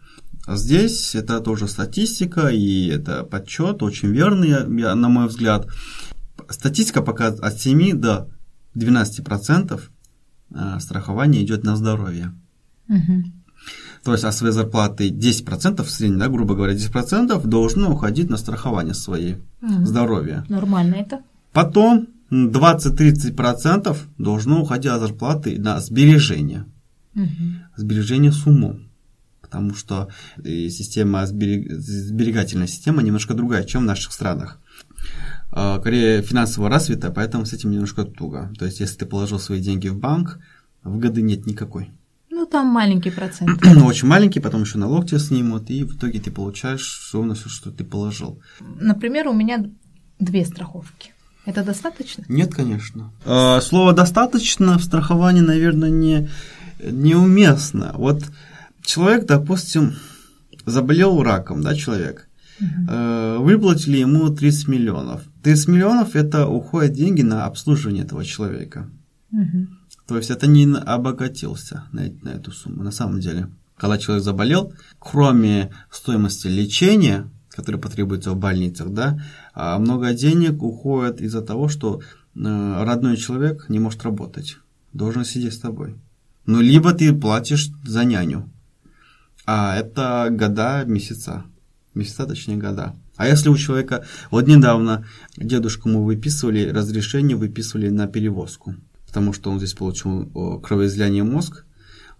А 0.46 0.56
здесь 0.56 1.14
это 1.14 1.40
тоже 1.40 1.68
статистика, 1.68 2.48
и 2.48 2.88
это 2.88 3.24
подсчет 3.24 3.82
очень 3.82 4.08
верный, 4.10 4.66
на 4.94 5.08
мой 5.08 5.26
взгляд. 5.26 5.66
Статистика 6.50 7.02
показывает 7.02 7.44
от 7.44 7.60
7 7.60 7.98
до 7.98 8.28
12% 8.76 9.80
э, 10.50 10.80
страхования 10.80 11.42
идет 11.42 11.64
на 11.64 11.76
здоровье. 11.76 12.34
Угу. 12.88 13.24
То 14.04 14.12
есть 14.12 14.24
от 14.24 14.34
своей 14.34 14.52
зарплаты 14.52 15.08
10% 15.08 15.82
в 15.82 15.90
среднем, 15.90 16.18
да, 16.18 16.28
грубо 16.28 16.54
говоря, 16.54 16.74
10% 16.74 17.46
должны 17.46 17.88
уходить 17.88 18.28
на 18.28 18.36
страхование 18.36 18.94
своей 18.94 19.36
угу. 19.62 19.86
здоровья. 19.86 20.44
Нормально 20.48 20.96
это. 20.96 21.22
Потом 21.52 22.08
20-30% 22.30 23.96
должно 24.18 24.62
уходить 24.62 24.90
от 24.90 25.00
зарплаты 25.00 25.58
на 25.58 25.80
сбережения. 25.80 26.66
Угу. 27.14 27.26
Сбережения 27.76 28.32
с 28.32 28.46
умом. 28.46 28.88
Потому 29.40 29.74
что 29.74 30.08
э, 30.42 30.68
система 30.68 31.26
сберегательная 31.26 32.66
система 32.66 33.02
немножко 33.02 33.34
другая, 33.34 33.64
чем 33.64 33.82
в 33.82 33.86
наших 33.86 34.12
странах. 34.12 34.60
А, 35.52 35.78
Корея 35.78 36.22
финансово 36.22 36.68
развита, 36.68 37.12
поэтому 37.12 37.46
с 37.46 37.52
этим 37.52 37.70
немножко 37.70 38.04
туго. 38.04 38.52
То 38.58 38.64
есть, 38.64 38.80
если 38.80 38.98
ты 38.98 39.06
положил 39.06 39.38
свои 39.38 39.60
деньги 39.60 39.88
в 39.88 39.98
банк, 39.98 40.40
выгоды 40.82 41.22
нет 41.22 41.46
никакой. 41.46 41.92
Ну, 42.30 42.46
там 42.46 42.66
маленький 42.66 43.10
процент. 43.10 43.62
ну, 43.74 43.86
очень 43.86 44.08
маленький, 44.08 44.40
потом 44.40 44.62
еще 44.62 44.78
налог 44.78 45.06
тебе 45.06 45.20
снимут, 45.20 45.70
и 45.70 45.84
в 45.84 45.96
итоге 45.96 46.18
ты 46.18 46.32
получаешь 46.32 47.10
ровно 47.12 47.34
все, 47.34 47.48
что 47.48 47.70
ты 47.70 47.84
положил. 47.84 48.42
Например, 48.80 49.28
у 49.28 49.32
меня 49.32 49.64
две 50.18 50.44
страховки. 50.44 51.13
Это 51.44 51.62
достаточно? 51.62 52.24
Нет, 52.28 52.54
конечно. 52.54 53.12
А, 53.24 53.60
слово 53.60 53.92
«достаточно» 53.92 54.78
в 54.78 54.84
страховании, 54.84 55.40
наверное, 55.40 55.90
не, 55.90 56.28
неуместно. 56.82 57.92
Вот 57.94 58.24
человек, 58.82 59.26
допустим, 59.26 59.94
заболел 60.64 61.22
раком, 61.22 61.62
да, 61.62 61.74
человек, 61.74 62.28
угу. 62.60 63.42
выплатили 63.42 63.98
ему 63.98 64.30
30 64.30 64.68
миллионов. 64.68 65.22
30 65.42 65.68
миллионов– 65.68 66.14
это 66.16 66.46
уходят 66.46 66.92
деньги 66.92 67.22
на 67.22 67.44
обслуживание 67.44 68.04
этого 68.04 68.24
человека. 68.24 68.88
Угу. 69.32 69.66
То 70.06 70.16
есть 70.16 70.30
это 70.30 70.46
не 70.46 70.66
обогатился 70.74 71.84
на, 71.92 72.02
на 72.22 72.30
эту 72.30 72.52
сумму. 72.52 72.82
На 72.82 72.90
самом 72.90 73.20
деле, 73.20 73.48
когда 73.76 73.98
человек 73.98 74.24
заболел, 74.24 74.72
кроме 74.98 75.72
стоимости 75.90 76.46
лечения, 76.46 77.28
которое 77.54 77.78
потребуется 77.78 78.32
в 78.32 78.36
больницах, 78.36 78.90
да, 78.90 79.20
а 79.52 79.78
много 79.78 80.12
денег 80.12 80.62
уходит 80.62 81.20
из-за 81.20 81.42
того, 81.42 81.68
что 81.68 82.00
э, 82.00 82.82
родной 82.84 83.16
человек 83.16 83.68
не 83.68 83.78
может 83.78 84.02
работать, 84.02 84.58
должен 84.92 85.24
сидеть 85.24 85.54
с 85.54 85.58
тобой. 85.58 85.94
Ну, 86.46 86.60
либо 86.60 86.92
ты 86.92 87.12
платишь 87.14 87.70
за 87.84 88.04
няню, 88.04 88.50
а 89.46 89.76
это 89.76 90.28
года, 90.30 90.84
месяца, 90.84 91.44
месяца, 91.94 92.26
точнее, 92.26 92.56
года. 92.56 92.94
А 93.16 93.28
если 93.28 93.48
у 93.48 93.56
человека, 93.56 94.04
вот 94.30 94.48
недавно 94.48 95.06
дедушку 95.36 95.88
мы 95.88 96.04
выписывали, 96.04 96.68
разрешение 96.68 97.36
выписывали 97.36 97.88
на 97.88 98.06
перевозку 98.08 98.74
потому 99.14 99.32
что 99.32 99.52
он 99.52 99.58
здесь 99.58 99.74
получил 99.74 100.58
кровоизлияние 100.60 101.22
мозг. 101.22 101.64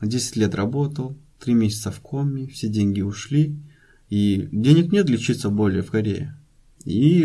10 0.00 0.36
лет 0.36 0.54
работал, 0.54 1.16
3 1.40 1.52
месяца 1.52 1.90
в 1.90 1.98
коме, 1.98 2.46
все 2.46 2.68
деньги 2.68 3.00
ушли, 3.00 3.58
и 4.08 4.48
денег 4.52 4.92
нет 4.92 5.08
лечиться 5.08 5.48
более 5.50 5.82
в 5.82 5.90
Корее. 5.90 6.36
И 6.84 7.24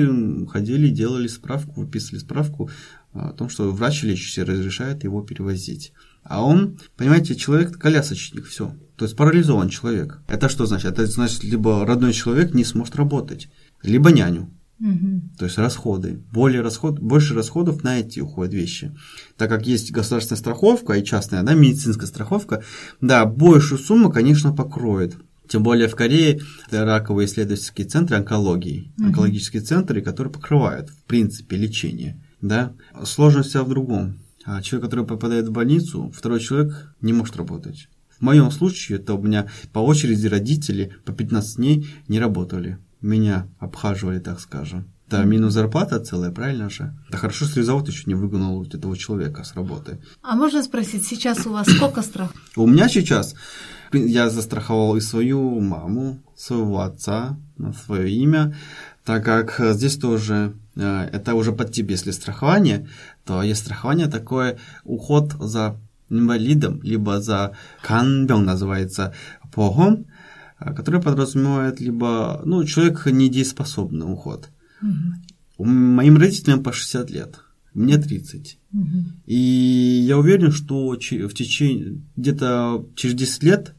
ходили, 0.49 0.89
делали 0.89 1.27
справку, 1.27 1.81
выписывали 1.81 2.19
справку. 2.19 2.69
о 3.13 3.33
том, 3.33 3.49
что 3.49 3.71
врач 3.71 4.03
лечащий 4.03 4.43
разрешает 4.43 5.03
его 5.03 5.21
перевозить. 5.21 5.93
А 6.23 6.43
он, 6.43 6.79
понимаете, 6.95 7.35
человек 7.35 7.77
колясочник, 7.77 8.45
все. 8.45 8.75
То 8.95 9.05
есть 9.05 9.17
парализован 9.17 9.69
человек. 9.69 10.19
Это 10.27 10.47
что 10.49 10.65
значит? 10.65 10.91
Это 10.91 11.05
значит, 11.07 11.43
либо 11.43 11.85
родной 11.85 12.13
человек 12.13 12.53
не 12.53 12.63
сможет 12.63 12.95
работать, 12.95 13.49
либо 13.81 14.11
няню. 14.11 14.49
Угу. 14.79 15.37
То 15.37 15.45
есть 15.45 15.57
расходы. 15.57 16.21
Более 16.31 16.61
расход, 16.61 16.99
больше 16.99 17.33
расходов 17.33 17.83
на 17.83 17.99
эти 17.99 18.19
уходят 18.19 18.53
вещи. 18.53 18.95
Так 19.37 19.49
как 19.49 19.67
есть 19.67 19.91
государственная 19.91 20.39
страховка 20.39 20.93
и 20.93 21.03
частная, 21.03 21.43
да, 21.43 21.53
медицинская 21.53 22.07
страховка, 22.07 22.63
да, 23.01 23.25
большую 23.25 23.79
сумму, 23.79 24.09
конечно, 24.09 24.53
покроет. 24.53 25.17
Тем 25.49 25.63
более 25.63 25.87
в 25.87 25.95
Корее 25.95 26.39
это 26.67 26.85
раковые 26.85 27.25
исследовательские 27.25 27.87
центры 27.87 28.17
онкологии, 28.17 28.91
Мгм. 28.97 29.07
онкологические 29.07 29.63
центры, 29.63 30.01
которые 30.01 30.31
покрывают, 30.31 30.91
в 30.91 31.03
принципе, 31.05 31.57
лечение. 31.57 32.21
Да? 32.39 32.73
Сложность 33.03 33.49
вся 33.49 33.63
в 33.63 33.69
другом. 33.69 34.19
А 34.45 34.61
человек, 34.61 34.89
который 34.89 35.05
попадает 35.05 35.47
в 35.47 35.51
больницу, 35.51 36.11
второй 36.15 36.39
человек 36.39 36.93
не 37.01 37.13
может 37.13 37.35
работать. 37.35 37.89
В 38.19 38.21
моем 38.21 38.51
случае, 38.51 38.99
это 38.99 39.15
у 39.15 39.21
меня 39.21 39.47
по 39.73 39.79
очереди 39.79 40.27
родители 40.27 40.95
по 41.03 41.13
15 41.13 41.57
дней 41.57 41.87
не 42.07 42.19
работали. 42.19 42.77
Меня 43.01 43.47
обхаживали, 43.59 44.19
так 44.19 44.39
скажем. 44.39 44.85
Да, 45.09 45.23
минус 45.23 45.53
зарплата 45.53 45.99
целая, 45.99 46.31
правильно 46.31 46.69
же? 46.69 46.93
Да 47.09 47.17
хорошо, 47.17 47.45
если 47.45 47.61
завод 47.61 47.87
еще 47.87 48.03
не 48.05 48.15
выгнал 48.15 48.59
вот 48.59 48.75
этого 48.75 48.95
человека 48.95 49.43
с 49.43 49.55
работы. 49.55 49.99
А 50.21 50.35
можно 50.35 50.63
спросить, 50.63 51.05
сейчас 51.05 51.47
у 51.47 51.51
вас 51.51 51.67
сколько 51.75 52.01
страх? 52.01 52.31
У 52.55 52.67
меня 52.67 52.89
сейчас 52.89 53.35
я 53.93 54.29
застраховал 54.29 54.95
и 54.95 55.01
свою 55.01 55.59
маму, 55.59 56.19
своего 56.35 56.81
отца 56.81 57.37
свое 57.85 58.11
имя, 58.11 58.55
так 59.03 59.25
как 59.25 59.59
здесь 59.73 59.97
тоже 59.97 60.53
э, 60.75 61.09
это 61.11 61.33
уже 61.33 61.51
под 61.51 61.71
тип, 61.71 61.89
если 61.89 62.11
страхование, 62.11 62.87
то 63.25 63.41
есть 63.43 63.61
страхование 63.61 64.07
такое 64.07 64.57
уход 64.83 65.33
за 65.39 65.77
инвалидом, 66.09 66.81
либо 66.83 67.19
за 67.19 67.55
канбёng 67.81 68.45
называется 68.45 69.13
погом, 69.51 70.05
э, 70.59 70.73
который 70.73 71.01
подразумевает 71.01 71.81
либо 71.81 72.41
ну, 72.45 72.63
человек 72.63 73.05
недееспособный 73.05 74.11
уход. 74.11 74.49
Мгм. 74.81 75.15
У 75.57 75.65
Моим 75.65 76.17
родителям 76.17 76.63
по 76.63 76.71
60 76.71 77.09
лет, 77.11 77.39
мне 77.73 77.97
30. 77.97 78.57
Мгм. 78.71 79.21
И 79.25 79.35
я 80.07 80.17
уверен, 80.17 80.51
что 80.51 80.89
в 80.91 80.97
течение 81.33 82.01
где-то 82.15 82.85
через 82.95 83.15
10 83.15 83.43
лет 83.43 83.75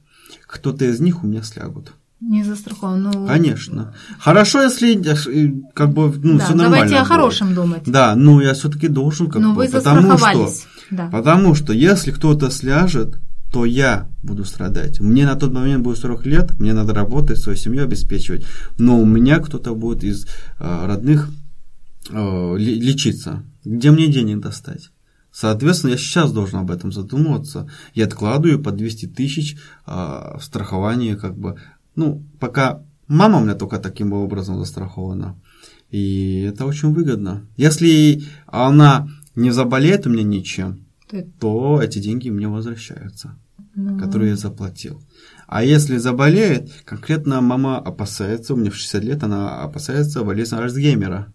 кто-то 0.46 0.84
из 0.84 1.00
них 1.00 1.24
у 1.24 1.26
меня 1.26 1.42
слягут. 1.42 1.92
Не 2.20 2.44
застрахован. 2.44 3.02
Ну, 3.02 3.26
Конечно. 3.26 3.94
Хорошо, 4.18 4.62
если 4.62 4.94
э, 4.94 5.62
как 5.72 5.94
бы 5.94 6.12
ну, 6.22 6.36
да, 6.36 6.44
все 6.44 6.54
нормально. 6.54 6.64
давайте 6.64 6.96
о 6.96 6.98
будет. 6.98 7.08
хорошем 7.08 7.54
думать. 7.54 7.82
Да, 7.86 8.14
но 8.14 8.42
я 8.42 8.52
все-таки 8.52 8.88
должен 8.88 9.30
как 9.30 9.40
Но 9.40 9.54
бы, 9.54 9.64
вы 9.64 9.68
потому 9.68 10.18
что. 10.18 10.52
Да. 10.90 11.08
потому 11.08 11.54
что 11.54 11.72
если 11.72 12.10
кто-то 12.10 12.50
сляжет, 12.50 13.18
то 13.52 13.64
я 13.64 14.08
буду 14.22 14.44
страдать. 14.44 15.00
Мне 15.00 15.26
на 15.26 15.34
тот 15.34 15.52
момент 15.52 15.82
будет 15.82 15.98
40 15.98 16.26
лет, 16.26 16.58
мне 16.60 16.72
надо 16.72 16.94
работать, 16.94 17.38
свою 17.38 17.58
семью 17.58 17.84
обеспечивать. 17.84 18.44
Но 18.78 19.00
у 19.00 19.04
меня 19.04 19.40
кто-то 19.40 19.74
будет 19.74 20.04
из 20.04 20.26
э, 20.26 20.28
родных 20.58 21.30
э, 22.10 22.56
ле- 22.56 22.80
лечиться. 22.80 23.42
Где 23.64 23.90
мне 23.90 24.08
денег 24.08 24.40
достать? 24.40 24.90
Соответственно, 25.32 25.92
я 25.92 25.96
сейчас 25.96 26.32
должен 26.32 26.58
об 26.58 26.70
этом 26.70 26.92
задумываться. 26.92 27.68
Я 27.94 28.06
откладываю 28.06 28.60
по 28.60 28.72
200 28.72 29.06
тысяч 29.06 29.56
а, 29.86 30.38
в 30.38 30.44
страхование, 30.44 31.14
как 31.14 31.38
бы, 31.38 31.56
ну, 31.94 32.24
пока 32.40 32.82
мама 33.06 33.38
у 33.38 33.44
меня 33.44 33.54
только 33.54 33.78
таким 33.78 34.12
образом 34.12 34.58
застрахована. 34.58 35.38
И 35.90 36.40
это 36.40 36.66
очень 36.66 36.92
выгодно. 36.92 37.46
Если 37.56 38.24
она 38.46 39.08
не 39.36 39.50
заболеет 39.50 40.06
у 40.06 40.10
меня 40.10 40.24
ничем, 40.24 40.86
То- 41.40 41.80
эти 41.82 41.98
деньги 41.98 42.28
мне 42.30 42.48
возвращаются, 42.48 43.38
ну, 43.74 43.98
которые 43.98 44.30
я 44.30 44.36
заплатил. 44.36 45.02
А 45.46 45.62
если 45.64 45.96
заболеет, 45.96 46.70
конкретно 46.84 47.40
мама 47.40 47.78
опасается, 47.78 48.54
у 48.54 48.56
меня 48.56 48.70
в 48.70 48.76
60 48.76 49.04
лет 49.04 49.22
она 49.24 49.62
опасается 49.62 50.22
болезни 50.22 50.56
Альцгеймера. 50.56 51.32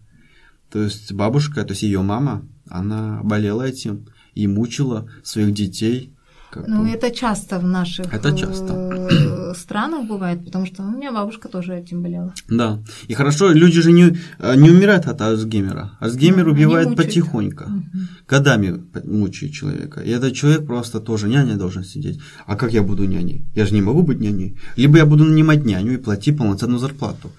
То 0.70 0.82
есть 0.82 1.12
бабушка, 1.12 1.62
то 1.64 1.72
есть 1.72 1.82
ее 1.82 2.02
мама, 2.02 2.48
она 2.68 3.20
болела 3.22 3.62
этим 3.62 4.06
и 4.34 4.46
мучила 4.46 5.08
своих 5.22 5.54
детей. 5.54 6.12
Как 6.50 6.68
Ну, 6.68 6.82
бы. 6.84 6.90
это 6.90 7.10
часто 7.10 7.58
в 7.58 7.64
наших 7.64 8.12
Это 8.12 8.36
часто. 8.36 8.72
э, 9.10 9.54
странах 9.56 10.06
бывает, 10.08 10.44
потому 10.44 10.66
что 10.66 10.82
у 10.82 10.90
меня 10.90 11.12
бабушка 11.12 11.48
тоже 11.48 11.74
этим 11.74 12.02
болела. 12.02 12.32
Да. 12.48 12.78
И 13.08 13.14
хорошо, 13.14 13.52
люди 13.52 13.80
же 13.80 13.92
не, 13.92 14.16
э, 14.38 14.56
не 14.56 14.70
умирают 14.70 15.06
от 15.06 15.20
Альцгеймера. 15.20 15.90
Альцгеймер 16.00 16.46
они 16.48 16.52
убивает 16.52 16.96
потихоньку. 16.96 17.64
Мгм. 17.64 18.08
годами 18.28 18.82
мучает 19.04 19.52
человека. 19.52 20.00
И 20.00 20.10
этот 20.10 20.34
человек 20.34 20.66
просто 20.66 21.00
тоже 21.00 21.28
няня 21.28 21.56
должен 21.56 21.84
сидеть. 21.84 22.20
А 22.46 22.56
как 22.56 22.72
я 22.72 22.82
буду 22.82 23.04
няней? 23.04 23.44
Я 23.54 23.66
же 23.66 23.74
не 23.74 23.82
могу 23.82 24.02
быть 24.02 24.20
няней. 24.20 24.56
Либо 24.76 24.98
я 24.98 25.06
буду 25.06 25.24
нанимать 25.24 25.64
няню 25.64 25.92
и 25.94 25.96
платить 25.96 26.36
полноценную 26.38 26.78
зарплату. 26.78 27.30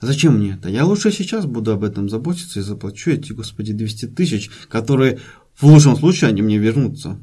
Зачем 0.00 0.36
мне 0.38 0.52
это? 0.60 0.68
Я 0.68 0.84
лучше 0.84 1.10
сейчас 1.10 1.46
буду 1.46 1.72
об 1.72 1.82
этом 1.82 2.08
заботиться 2.10 2.60
и 2.60 2.62
заплачу 2.62 3.10
эти, 3.10 3.32
господи, 3.32 3.72
200 3.72 4.06
тысяч, 4.08 4.50
которые 4.68 5.18
в 5.54 5.62
лучшем 5.64 5.96
случае 5.96 6.28
они 6.28 6.42
мне 6.42 6.58
вернутся. 6.58 7.16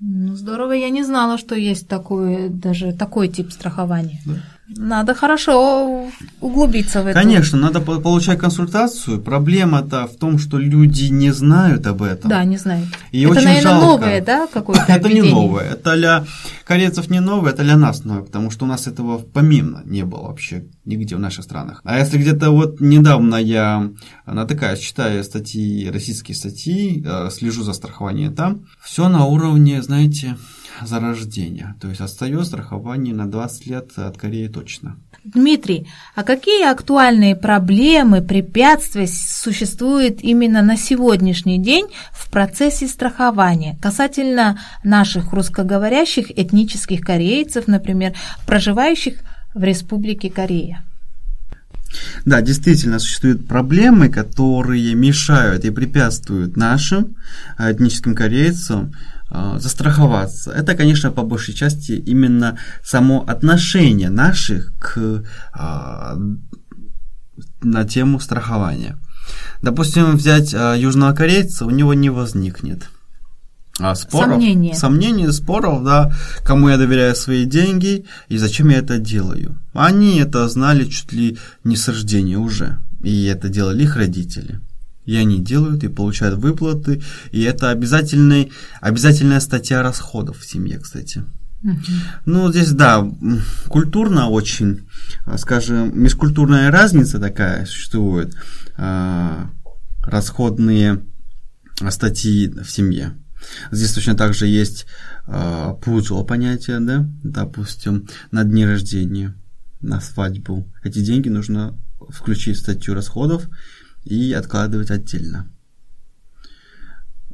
Ну, 0.00 0.34
здорово, 0.34 0.72
я 0.72 0.90
не 0.90 1.02
знала, 1.02 1.38
что 1.38 1.54
есть 1.54 1.88
такой, 1.88 2.48
даже 2.48 2.92
такой 2.92 3.28
тип 3.28 3.52
страхования. 3.52 4.20
Да. 4.26 4.36
Надо 4.68 5.14
хорошо 5.14 6.08
углубиться 6.40 7.02
в 7.02 7.06
это. 7.06 7.20
Конечно, 7.20 7.58
надо 7.58 7.80
по- 7.80 8.00
получать 8.00 8.38
консультацию. 8.38 9.20
Проблема-то 9.20 10.06
в 10.06 10.16
том, 10.16 10.38
что 10.38 10.56
люди 10.56 11.04
не 11.04 11.32
знают 11.32 11.86
об 11.86 12.02
этом. 12.02 12.30
Да, 12.30 12.42
не 12.44 12.56
знаю. 12.56 12.86
И 13.12 13.22
это, 13.22 13.32
очень 13.32 13.44
наверное, 13.44 13.62
жалко. 13.72 13.86
новое, 13.86 14.20
да, 14.22 14.46
какое-то 14.46 14.84
Это 14.88 15.08
не 15.12 15.20
новое. 15.22 15.64
Это 15.72 15.96
для 15.96 16.24
корейцев 16.64 17.10
не 17.10 17.20
новое, 17.20 17.52
это 17.52 17.62
для 17.62 17.76
нас 17.76 18.04
новое, 18.04 18.22
потому 18.22 18.50
что 18.50 18.64
у 18.64 18.68
нас 18.68 18.86
этого 18.86 19.18
помимо 19.18 19.82
не 19.84 20.02
было 20.04 20.22
вообще 20.28 20.64
нигде 20.86 21.16
в 21.16 21.20
наших 21.20 21.44
странах. 21.44 21.82
А 21.84 21.98
если 21.98 22.16
где-то 22.16 22.50
вот 22.50 22.80
недавно 22.80 23.36
я 23.36 23.90
натыкаюсь, 24.26 24.80
читаю 24.80 25.22
статьи, 25.24 25.90
российские 25.90 26.34
статьи, 26.34 27.04
э, 27.06 27.28
слежу 27.30 27.62
за 27.64 27.74
страхованием 27.74 28.34
там, 28.34 28.64
все 28.82 29.08
на 29.10 29.26
уровне, 29.26 29.82
знаете, 29.82 30.36
зарождения. 30.82 31.76
То 31.80 31.88
есть 31.88 32.00
отстает 32.00 32.46
страхование 32.46 33.14
на 33.14 33.30
20 33.30 33.66
лет 33.66 33.90
от 33.96 34.16
Кореи 34.16 34.48
точно. 34.48 34.96
Дмитрий, 35.24 35.88
а 36.14 36.22
какие 36.22 36.70
актуальные 36.70 37.34
проблемы, 37.34 38.20
препятствия 38.20 39.06
существуют 39.06 40.20
именно 40.22 40.62
на 40.62 40.76
сегодняшний 40.76 41.58
день 41.58 41.86
в 42.12 42.30
процессе 42.30 42.86
страхования 42.86 43.78
касательно 43.80 44.60
наших 44.82 45.32
русскоговорящих 45.32 46.30
этнических 46.30 47.00
корейцев, 47.00 47.66
например, 47.68 48.14
проживающих 48.46 49.20
в 49.54 49.62
Республике 49.62 50.30
Корея? 50.30 50.82
Да, 52.24 52.40
действительно 52.42 52.98
существуют 52.98 53.46
проблемы, 53.46 54.08
которые 54.08 54.94
мешают 54.94 55.64
и 55.64 55.70
препятствуют 55.70 56.56
нашим 56.56 57.16
э, 57.58 57.72
этническим 57.72 58.14
корейцам 58.14 58.92
э, 58.92 59.13
застраховаться. 59.30 60.52
Это, 60.52 60.74
конечно, 60.74 61.10
по 61.10 61.22
большей 61.22 61.54
части 61.54 61.92
именно 61.92 62.58
само 62.82 63.24
отношение 63.26 64.10
наших 64.10 64.74
к, 64.78 65.24
э, 65.58 66.16
на 67.62 67.84
тему 67.84 68.20
страхования. 68.20 68.96
Допустим, 69.62 70.16
взять 70.16 70.52
э, 70.54 70.74
южного 70.78 71.14
корейца, 71.14 71.64
у 71.64 71.70
него 71.70 71.94
не 71.94 72.10
возникнет 72.10 72.90
а, 73.80 73.94
споров, 73.94 74.34
Сомнения. 74.34 74.74
сомнений, 74.74 75.32
споров, 75.32 75.82
да, 75.82 76.12
кому 76.44 76.68
я 76.68 76.76
доверяю 76.76 77.16
свои 77.16 77.44
деньги 77.44 78.04
и 78.28 78.36
зачем 78.38 78.68
я 78.68 78.78
это 78.78 78.98
делаю. 78.98 79.58
Они 79.72 80.18
это 80.18 80.46
знали 80.48 80.84
чуть 80.84 81.12
ли 81.12 81.38
не 81.64 81.76
с 81.76 81.88
рождения 81.88 82.38
уже, 82.38 82.78
и 83.02 83.24
это 83.24 83.48
делали 83.48 83.82
их 83.82 83.96
родители. 83.96 84.60
И 85.04 85.16
они 85.16 85.42
делают 85.42 85.84
и 85.84 85.88
получают 85.88 86.38
выплаты, 86.38 87.02
и 87.30 87.42
это 87.42 87.70
обязательный, 87.70 88.52
обязательная 88.80 89.40
статья 89.40 89.82
расходов 89.82 90.38
в 90.38 90.48
семье, 90.48 90.78
кстати. 90.78 91.24
Ну, 92.26 92.50
здесь, 92.50 92.72
да, 92.72 93.10
культурно 93.68 94.28
очень, 94.28 94.86
а, 95.24 95.38
скажем, 95.38 95.98
межкультурная 95.98 96.70
разница 96.70 97.18
такая 97.18 97.64
существует, 97.64 98.34
а, 98.76 99.50
расходные 100.02 101.02
статьи 101.88 102.48
в 102.48 102.70
семье. 102.70 103.14
Здесь 103.70 103.92
точно 103.92 104.14
так 104.14 104.34
же 104.34 104.46
есть 104.46 104.86
пузо 105.82 106.22
понятие, 106.22 106.80
да, 106.80 107.08
допустим, 107.22 108.08
на 108.30 108.44
дни 108.44 108.64
рождения, 108.66 109.34
на 109.80 110.00
свадьбу. 110.00 110.70
Эти 110.82 111.00
деньги 111.00 111.28
нужно 111.28 111.78
включить 112.10 112.56
в 112.56 112.60
статью 112.60 112.94
расходов 112.94 113.48
и 114.04 114.32
откладывать 114.32 114.90
отдельно. 114.90 115.48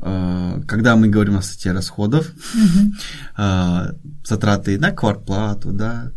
Э, 0.03 0.61
Когда 0.67 0.97
мы 0.97 1.09
говорим 1.09 1.37
о 1.37 1.43
статье 1.43 1.73
расходов, 1.73 2.33
э, 3.37 3.93
затраты 4.25 4.79
на 4.79 4.93
квартплату, 4.93 5.73
да, 5.73 6.13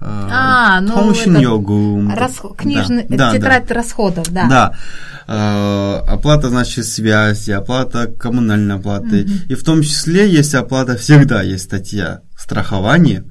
А, 0.00 0.80
ну, 0.80 0.94
Помощь 0.94 1.26
йогу. 1.26 2.08
Рас... 2.14 2.40
Книжный... 2.56 3.04
Да, 3.08 3.32
Тетрадь 3.34 3.66
да. 3.66 3.74
расходов, 3.74 4.30
да. 4.30 4.72
Да. 5.26 6.02
Оплата, 6.06 6.50
значит, 6.50 6.86
связи, 6.86 7.50
оплата 7.50 8.06
коммунальной 8.06 8.76
оплаты. 8.76 9.28
И 9.48 9.54
в 9.56 9.64
том 9.64 9.82
числе 9.82 10.30
есть 10.30 10.54
оплата, 10.54 10.96
всегда 10.96 11.42
есть 11.42 11.64
статья 11.64 12.20
страхование, 12.36 13.24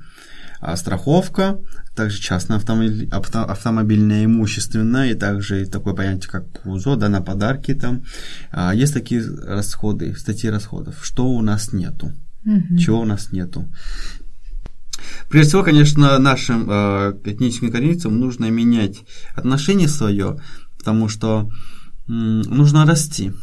а 0.59 0.75
страховка, 0.75 1.57
также 1.97 2.21
частное 2.21 2.57
автомобиль, 2.57 3.09
авто- 3.11 3.43
автомобильное 3.43 4.23
имущественное, 4.25 5.11
и 5.11 5.15
также 5.15 5.65
такое 5.65 5.93
понятие, 5.93 6.29
как 6.31 6.63
ПУЗО, 6.63 6.95
да, 6.95 7.09
на 7.09 7.21
подарки 7.21 7.73
там. 7.73 8.03
А, 8.51 8.73
Есть 8.73 8.93
такие 8.93 9.21
расходы, 9.21 10.15
статьи 10.15 10.49
расходов. 10.49 10.95
Что 11.03 11.27
у 11.27 11.41
нас 11.41 11.73
нету? 11.73 12.11
Мгм. 12.45 12.77
Чего 12.77 13.01
у 13.01 13.05
нас 13.05 13.31
нету? 13.33 13.67
Прежде 15.29 15.49
всего, 15.49 15.63
конечно, 15.63 16.17
нашим 16.19 16.67
э, 16.69 17.13
этническим 17.25 17.71
корейцам 17.71 18.19
нужно 18.19 18.49
менять 18.49 19.03
отношение 19.35 19.87
свое, 19.87 20.39
потому 20.77 21.09
что 21.09 21.49
м, 22.07 22.41
нужно 22.41 22.85
расти. 22.85 23.33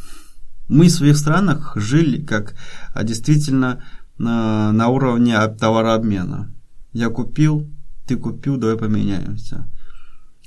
Мы 0.67 0.87
в 0.87 0.91
своих 0.91 1.17
странах 1.17 1.73
жили 1.75 2.21
как 2.21 2.55
а, 2.93 3.03
действительно 3.03 3.83
на, 4.17 4.71
на 4.71 4.87
уровне 4.87 5.37
об- 5.37 5.57
товарообмена. 5.59 6.51
Я 6.93 7.09
купил, 7.09 7.69
ты 8.05 8.17
купил, 8.17 8.57
давай 8.57 8.77
поменяемся. 8.77 9.67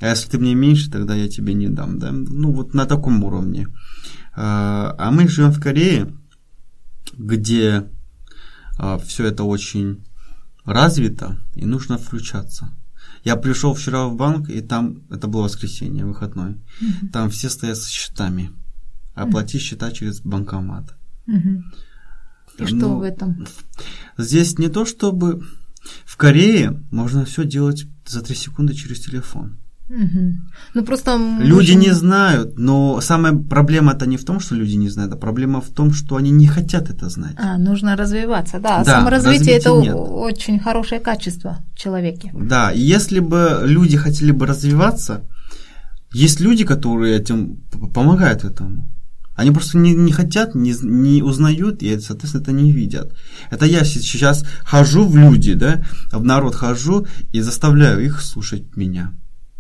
А 0.01 0.09
если 0.09 0.29
ты 0.31 0.39
мне 0.39 0.55
меньше, 0.55 0.91
тогда 0.91 1.15
я 1.15 1.29
тебе 1.29 1.55
не 1.55 1.69
дам. 1.69 1.99
Да? 1.99 2.13
Ну, 2.13 2.53
вот 2.53 2.75
на 2.75 2.87
таком 2.87 3.25
уровне. 3.25 3.69
А 4.35 4.95
а 4.99 5.11
мы 5.11 5.29
живем 5.29 5.51
в 5.51 5.61
Корее, 5.61 6.13
где 7.17 7.91
все 9.05 9.27
это 9.27 9.43
очень 9.43 10.05
развито, 10.65 11.39
и 11.55 11.67
нужно 11.67 11.99
включаться. 11.99 12.71
Я 13.25 13.37
пришел 13.37 13.75
вчера 13.75 14.07
в 14.07 14.15
банк, 14.15 14.49
и 14.49 14.61
там, 14.61 15.03
это 15.11 15.27
было 15.27 15.43
воскресенье, 15.43 16.05
выходной, 16.05 16.57
там 17.13 17.29
все 17.31 17.51
стоят 17.51 17.77
со 17.77 17.91
счетами. 17.91 18.53
Оплати 19.15 19.59
счета 19.59 19.91
через 19.91 20.21
банкомат. 20.21 20.95
Мгм. 21.27 21.73
И 22.59 22.67
что 22.67 22.77
Ну, 22.77 22.99
в 22.99 23.03
этом? 23.03 23.47
Здесь 24.17 24.59
не 24.59 24.69
то, 24.69 24.85
чтобы... 24.85 25.43
В 26.05 26.17
Корее 26.17 26.83
можно 26.91 27.25
все 27.25 27.45
делать 27.45 27.87
за 28.07 28.21
3 28.23 28.35
секунды 28.37 28.75
через 28.75 29.01
телефон. 29.01 29.59
Мгм. 29.89 30.51
Ну 30.75 30.85
просто 30.85 31.19
Люди 31.41 31.71
очень- 31.71 31.79
не 31.79 31.95
знают, 31.95 32.59
но 32.59 33.01
самая 33.01 33.33
проблема-то 33.35 34.07
не 34.07 34.17
в 34.19 34.25
том, 34.25 34.39
что 34.41 34.55
люди 34.55 34.75
не 34.77 34.91
знают, 34.91 35.13
а 35.15 35.17
проблема 35.17 35.61
в 35.61 35.69
том, 35.71 35.93
что 35.93 36.17
они 36.17 36.31
не 36.31 36.47
хотят 36.47 36.91
это 36.91 37.09
знать. 37.09 37.35
А, 37.39 37.57
нужно 37.59 37.97
развиваться, 37.97 38.59
да. 38.61 38.85
Да, 38.85 38.99
Саморазвитие 38.99 39.57
это 39.57 39.71
нет. 39.81 39.95
очень 39.97 40.59
хорошее 40.61 41.01
качество 41.01 41.57
в 41.75 41.79
человеке. 41.79 42.31
Да, 42.35 42.71
и 42.71 42.81
если 42.81 43.21
бы 43.21 43.61
люди 43.65 43.97
хотели 43.97 44.31
бы 44.33 44.47
развиваться, 44.47 45.23
есть 46.13 46.41
люди, 46.41 46.65
которые 46.65 47.17
этим 47.17 47.57
помогают 47.95 48.45
этому. 48.45 48.89
Они 49.39 49.53
просто 49.53 49.79
не, 49.79 49.95
не 49.95 50.11
хотят, 50.11 50.57
не, 50.57 50.75
не 50.83 51.23
узнают, 51.23 51.81
и, 51.81 52.01
соответственно, 52.01 52.43
это 52.43 52.51
не 52.51 52.73
видят. 52.73 53.15
Это 53.53 53.67
я 53.67 53.85
се- 53.85 54.01
сейчас 54.01 54.45
хожу 54.65 55.07
в 55.07 55.17
люди, 55.17 55.55
да, 55.55 55.85
в 56.11 56.25
народ 56.25 56.57
хожу 56.57 57.07
и 57.33 57.41
заставляю 57.41 58.05
их 58.05 58.21
слушать 58.21 58.77
меня. 58.77 59.13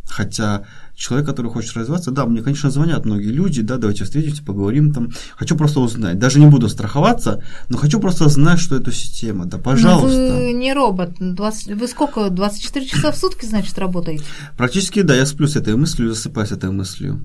Хотя 0.04 0.64
человек, 0.96 1.28
который 1.28 1.48
хочет 1.52 1.76
развиваться, 1.76 2.10
да, 2.10 2.26
мне, 2.26 2.42
конечно, 2.42 2.72
звонят 2.72 3.04
многие 3.04 3.30
люди, 3.30 3.62
да, 3.62 3.76
давайте 3.76 4.02
встретимся, 4.02 4.42
поговорим 4.42 4.92
там. 4.92 5.10
Хочу 5.36 5.54
просто 5.56 5.78
узнать. 5.78 6.18
Даже 6.18 6.40
не 6.40 6.46
буду 6.46 6.68
страховаться, 6.68 7.44
но 7.68 7.78
хочу 7.78 8.00
просто 8.00 8.28
знать, 8.28 8.58
что 8.58 8.74
это 8.74 8.90
система. 8.90 9.44
Да, 9.44 9.58
Но 9.58 9.62
пожалуйста. 9.62 10.18
Ну, 10.18 10.38
вы 10.46 10.52
не 10.54 10.74
робот. 10.74 11.12
20 11.20 11.76
Вы 11.80 11.86
сколько? 11.86 12.30
24 12.30 12.84
часа 12.84 13.12
в 13.12 13.16
сутки, 13.16 13.46
значит, 13.46 13.78
работаете? 13.78 14.24
Практически, 14.56 15.02
да, 15.02 15.14
я 15.14 15.24
сплю 15.24 15.46
с 15.46 15.54
этой 15.54 15.76
мыслью, 15.76 16.08
засыпаю 16.08 16.48
с 16.48 16.50
этой 16.52 16.72
мыслью. 16.72 17.24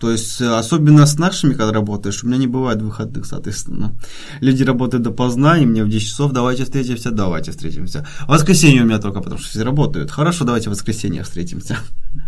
То 0.00 0.10
есть, 0.10 0.40
э, 0.40 0.58
особенно 0.58 1.04
с 1.04 1.18
нашими, 1.18 1.52
когда 1.52 1.72
работаешь, 1.72 2.24
у 2.24 2.26
меня 2.26 2.38
не 2.38 2.46
бывает 2.46 2.80
выходных, 2.80 3.26
соответственно. 3.26 3.94
Люди 4.40 4.62
работают 4.62 5.02
допоздна, 5.02 5.58
и 5.58 5.66
мне 5.66 5.84
в 5.84 5.90
10 5.90 6.08
часов 6.08 6.32
давайте 6.32 6.64
встретимся, 6.64 7.10
давайте 7.10 7.50
встретимся. 7.50 8.06
В 8.26 8.28
воскресенье 8.28 8.82
у 8.82 8.86
меня 8.86 8.98
только, 8.98 9.20
потому 9.20 9.38
что 9.38 9.50
все 9.50 9.62
работают. 9.62 10.10
Хорошо, 10.10 10.44
давайте 10.44 10.70
в 10.70 10.72
воскресенье 10.72 11.22
встретимся. 11.22 11.76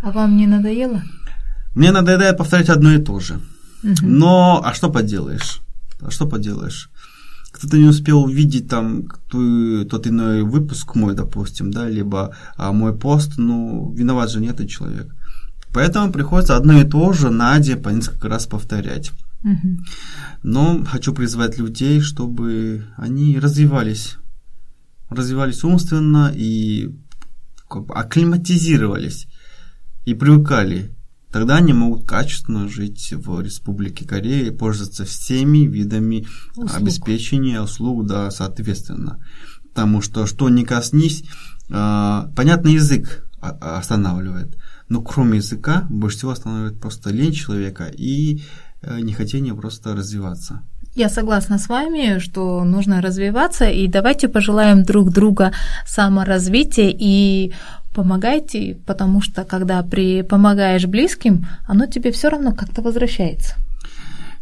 А 0.03 0.11
вам 0.11 0.37
не 0.37 0.47
надоело? 0.47 1.03
Мне 1.75 1.93
надоедает 1.93 2.37
повторять 2.37 2.69
одно 2.69 2.93
и 2.93 2.99
то 2.99 3.21
же. 3.21 3.41
Мгм. 3.83 3.95
Но, 4.03 4.61
а 4.63 4.75
что 4.75 4.91
поделаешь? 4.91 5.61
А 6.03 6.11
что 6.11 6.27
поделаешь? 6.27 6.91
Кто-то 7.53 7.79
не 7.79 7.89
успел 7.89 8.23
увидеть 8.23 8.69
там 8.69 9.05
ту- 9.31 9.85
тот 9.87 10.07
иной 10.07 10.43
выпуск 10.43 10.95
мой, 10.95 11.15
допустим, 11.15 11.71
да, 11.71 11.89
либо 11.89 12.35
а, 12.57 12.73
мой 12.73 12.93
пост, 12.93 13.39
ну, 13.39 13.93
виноват 13.95 14.31
же 14.31 14.41
не 14.41 14.49
этот 14.49 14.69
человек. 14.69 15.15
Поэтому 15.73 16.13
приходится 16.13 16.57
одно 16.57 16.81
и 16.81 16.85
то 16.85 17.13
же 17.13 17.31
на 17.31 17.59
день 17.59 17.81
по 17.81 17.89
несколько 17.89 18.29
раз 18.29 18.47
повторять. 18.47 19.13
Мгм. 19.43 19.85
Но 20.43 20.85
хочу 20.85 21.13
призвать 21.15 21.59
людей, 21.59 22.01
чтобы 22.01 22.87
они 22.97 23.39
развивались. 23.39 24.19
Развивались 25.09 25.65
умственно 25.65 26.33
и 26.35 26.91
как 27.69 27.87
бы 27.87 27.95
акклиматизировались 27.95 29.27
и 30.05 30.15
привыкали. 30.15 30.95
Тогда 31.31 31.57
они 31.57 31.73
могут 31.73 32.07
качественно 32.07 32.69
жить 32.69 33.13
в 33.13 33.41
Республике 33.41 34.07
Корея 34.07 34.49
и 34.49 34.57
пользоваться 34.57 35.07
всеми 35.07 35.67
видами 35.67 36.27
Услуг. 36.57 36.75
обеспечения 36.75 37.61
услуг, 37.63 38.07
да, 38.07 38.31
соответственно. 38.31 39.19
Потому 39.71 40.03
что 40.03 40.27
что 40.27 40.51
ни 40.51 40.65
коснись, 40.65 41.25
а, 41.71 42.31
понятный 42.37 42.75
язык 42.75 43.27
останавливает. 43.41 44.59
Но 44.93 45.01
кроме 45.01 45.39
языка, 45.39 45.87
больше 45.89 46.19
всего 46.19 46.33
останавливает 46.33 46.79
просто 46.79 47.09
лень 47.09 47.33
человека 47.33 47.85
и 47.85 48.43
э, 48.83 49.01
нехотение 49.01 49.55
просто 49.55 49.95
развиваться. 49.95 50.61
Я 50.95 51.09
согласна 51.09 51.59
с 51.59 51.71
вами, 51.71 52.19
что 52.19 52.63
нужно 52.65 53.01
развиваться, 53.01 53.71
и 53.71 53.89
давайте 53.89 54.29
пожелаем 54.29 54.83
друг 54.83 55.11
друга 55.11 55.53
саморазвития 55.87 56.95
и 57.01 57.53
помогайте, 57.95 58.77
потому 58.87 59.23
что 59.23 59.45
когда 59.45 59.83
при 59.83 60.23
помогаешь 60.23 60.85
близким, 60.85 61.47
оно 61.67 61.87
тебе 61.87 62.11
все 62.11 62.29
равно 62.29 62.53
как-то 62.53 62.83
возвращается. 62.83 63.55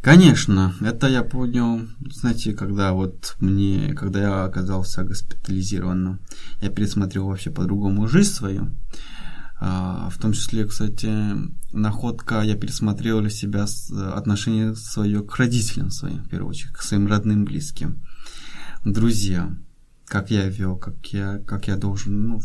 Конечно, 0.03 0.75
это 0.81 1.07
я 1.07 1.23
понял, 1.23 1.83
знаете, 2.11 2.55
когда 2.55 2.93
вот 2.93 3.37
мне, 3.39 3.95
когда 3.95 4.21
я 4.21 4.45
оказался 4.45 5.05
госпитализированным, 5.05 6.19
я 6.61 6.71
пересмотрел 6.71 7.29
вообще 7.29 7.51
по-другому 7.51 8.09
жизнь 8.09 8.33
свою. 8.33 8.71
В 10.11 10.19
том 10.19 10.33
числе, 10.33 10.67
кстати, 10.67 11.11
находка, 11.73 12.43
я 12.43 12.57
пересмотрел 12.57 13.21
для 13.21 13.31
себя 13.31 13.67
отношение 14.13 14.75
свое 14.75 15.23
к 15.23 15.37
родителям 15.37 15.91
своим, 15.91 16.25
в 16.25 16.29
первую 16.29 16.51
очередь, 16.51 16.73
к 16.73 16.83
своим 16.83 17.07
родным, 17.07 17.45
близким, 17.45 18.03
друзьям, 18.85 19.65
как 20.07 20.31
я 20.31 20.49
вел, 20.49 20.77
как 20.77 21.07
я, 21.13 21.39
как 21.39 21.69
я 21.69 21.77
должен 21.77 22.29
ну, 22.29 22.43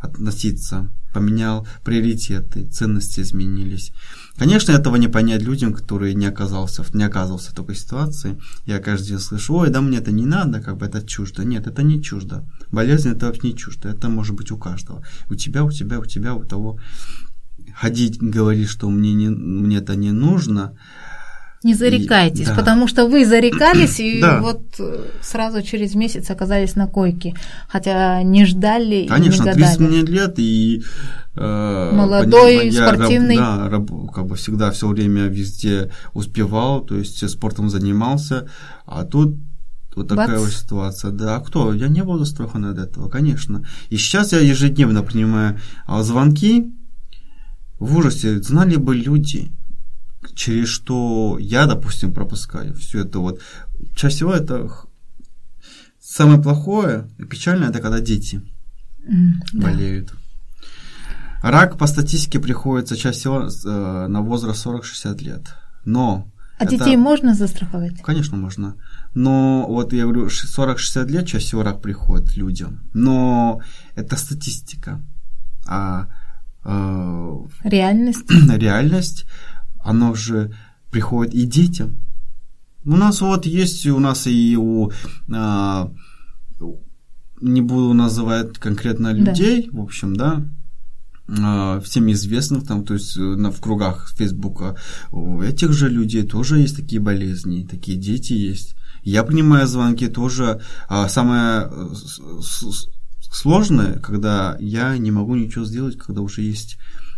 относиться, 0.00 0.90
поменял 1.16 1.66
приоритеты, 1.82 2.66
ценности 2.66 3.20
изменились. 3.20 3.90
Конечно, 4.36 4.72
этого 4.72 4.96
не 4.96 5.08
понять 5.08 5.40
людям, 5.40 5.72
которые 5.72 6.12
не, 6.12 6.26
оказался, 6.26 6.84
не 6.92 7.04
оказывался 7.04 7.52
в 7.52 7.54
такой 7.54 7.74
ситуации. 7.74 8.38
Я 8.66 8.80
каждый 8.80 9.08
день 9.08 9.18
слышу, 9.18 9.54
ой, 9.54 9.70
да 9.70 9.80
мне 9.80 9.96
это 9.96 10.12
не 10.12 10.26
надо, 10.26 10.60
как 10.60 10.76
бы 10.76 10.84
это 10.84 11.00
чуждо. 11.00 11.42
Нет, 11.42 11.66
это 11.66 11.82
не 11.82 12.02
чуждо. 12.02 12.44
Болезнь 12.70 13.08
это 13.08 13.26
вообще 13.26 13.48
не 13.48 13.56
чуждо. 13.56 13.88
Это 13.88 14.10
может 14.10 14.36
быть 14.36 14.50
у 14.50 14.58
каждого. 14.58 15.02
У 15.30 15.34
тебя, 15.36 15.64
у 15.64 15.70
тебя, 15.70 16.00
у 16.00 16.04
тебя, 16.04 16.34
у 16.34 16.44
того. 16.44 16.78
Ходить, 17.74 18.18
говорить, 18.20 18.68
что 18.68 18.90
мне, 18.90 19.14
не, 19.14 19.30
мне 19.30 19.78
это 19.78 19.96
не 19.96 20.12
нужно. 20.12 20.76
Не 21.66 21.74
зарекайтесь, 21.74 22.46
да. 22.46 22.54
потому 22.54 22.88
что 22.88 23.06
вы 23.06 23.24
зарекались 23.26 23.98
и 24.00 24.20
Да. 24.20 24.40
вот 24.40 24.62
э, 24.78 25.04
сразу 25.22 25.62
через 25.62 25.94
месяц 25.94 26.30
оказались 26.30 26.76
на 26.76 26.86
койке, 26.86 27.34
хотя 27.68 28.22
не 28.22 28.46
ждали 28.46 28.96
и 29.04 29.08
Конечно, 29.08 29.44
не 29.44 29.52
30 29.52 29.78
гадали. 29.78 29.88
мне 29.88 30.02
лет 30.02 30.34
и 30.38 30.82
э, 31.36 31.90
Молодой, 31.92 32.68
я 32.70 32.86
раб- 32.90 32.94
спортивный. 32.96 33.36
да, 33.36 33.68
раб- 33.68 34.10
как 34.14 34.26
бы 34.26 34.36
всегда 34.36 34.70
все 34.70 34.86
время 34.88 35.22
везде 35.26 35.90
успевал, 36.14 36.80
то 36.80 36.96
есть 36.96 37.28
спортом 37.28 37.68
занимался, 37.68 38.48
а 38.86 39.04
тут 39.04 39.36
вот 39.96 40.08
такая 40.08 40.28
Бац. 40.28 40.40
вот 40.40 40.50
ситуация. 40.52 41.10
Да, 41.10 41.36
а 41.36 41.40
кто? 41.40 41.72
Я 41.72 41.88
не 41.88 42.02
был 42.04 42.18
застрахован 42.18 42.66
от 42.66 42.78
этого, 42.78 43.08
конечно. 43.08 43.64
И 43.88 43.96
сейчас 43.96 44.32
я 44.32 44.40
ежедневно 44.40 45.02
принимаю 45.02 45.58
а, 45.86 46.02
звонки 46.02 46.70
в 47.78 47.96
ужасе. 47.96 48.42
Знали 48.42 48.76
бы 48.76 48.94
люди, 48.94 49.52
через 50.34 50.68
что 50.68 51.36
я, 51.40 51.66
допустим, 51.66 52.12
пропускаю 52.12 52.74
все 52.74 53.00
это 53.00 53.18
вот. 53.18 53.40
Чаще 53.94 54.16
всего 54.16 54.32
это 54.32 54.68
самое 56.00 56.40
плохое 56.40 57.08
и 57.18 57.24
печальное, 57.24 57.68
это 57.70 57.80
когда 57.80 58.00
дети 58.00 58.40
да. 59.52 59.62
болеют. 59.68 60.12
Рак 61.42 61.78
по 61.78 61.86
статистике 61.86 62.40
приходится 62.40 62.96
чаще 62.96 63.18
всего 63.18 63.48
э, 63.48 64.06
на 64.08 64.20
возраст 64.22 64.66
40-60 64.66 65.22
лет. 65.22 65.54
Но 65.84 66.26
А 66.58 66.64
это- 66.64 66.76
детей 66.78 66.96
можно 66.96 67.34
застраховать? 67.34 68.02
Конечно, 68.02 68.36
можно. 68.36 68.74
Но 69.14 69.66
вот 69.68 69.92
я 69.92 70.04
говорю, 70.04 70.28
ш- 70.28 70.46
40-60 70.48 71.06
лет 71.08 71.26
чаще 71.26 71.44
всего 71.46 71.62
рак 71.62 71.80
приходит 71.82 72.36
людям. 72.36 72.80
Но 72.94 73.60
это 73.94 74.16
статистика. 74.16 75.00
а 75.68 76.08
э, 76.64 77.38
Реальность. 77.64 78.24
реальность, 78.56 79.24
оно 79.86 80.14
же 80.14 80.52
приходит 80.90 81.34
и 81.34 81.46
детям. 81.46 82.00
У 82.84 82.96
нас 82.96 83.20
вот 83.20 83.46
есть, 83.46 83.86
у 83.86 83.98
нас 84.00 84.26
и 84.26 84.56
у, 84.56 84.90
а, 85.32 85.92
не 87.40 87.62
буду 87.62 87.94
называть 87.94 88.58
конкретно 88.58 89.12
людей, 89.12 89.68
да. 89.70 89.78
в 89.78 89.82
общем, 89.82 90.16
да, 90.16 90.44
а, 91.28 91.80
всем 91.80 92.10
известных 92.10 92.66
там, 92.66 92.84
то 92.84 92.94
есть 92.94 93.16
на, 93.16 93.50
в 93.50 93.60
кругах 93.60 94.12
Фейсбука, 94.16 94.76
у 95.12 95.40
этих 95.40 95.72
же 95.72 95.88
людей 95.88 96.24
тоже 96.24 96.58
есть 96.58 96.76
такие 96.76 97.00
болезни, 97.00 97.66
такие 97.68 97.96
дети 97.96 98.32
есть. 98.32 98.74
Я 99.02 99.22
принимаю 99.22 99.68
звонки 99.68 100.08
тоже. 100.08 100.60
А 100.88 101.08
самое 101.08 101.70
сложное, 103.30 104.00
когда 104.00 104.56
я 104.58 104.98
не 104.98 105.12
могу 105.12 105.36
ничего 105.36 105.64
сделать, 105.64 105.96
когда 105.96 106.22
уже 106.22 106.42
есть 106.42 106.76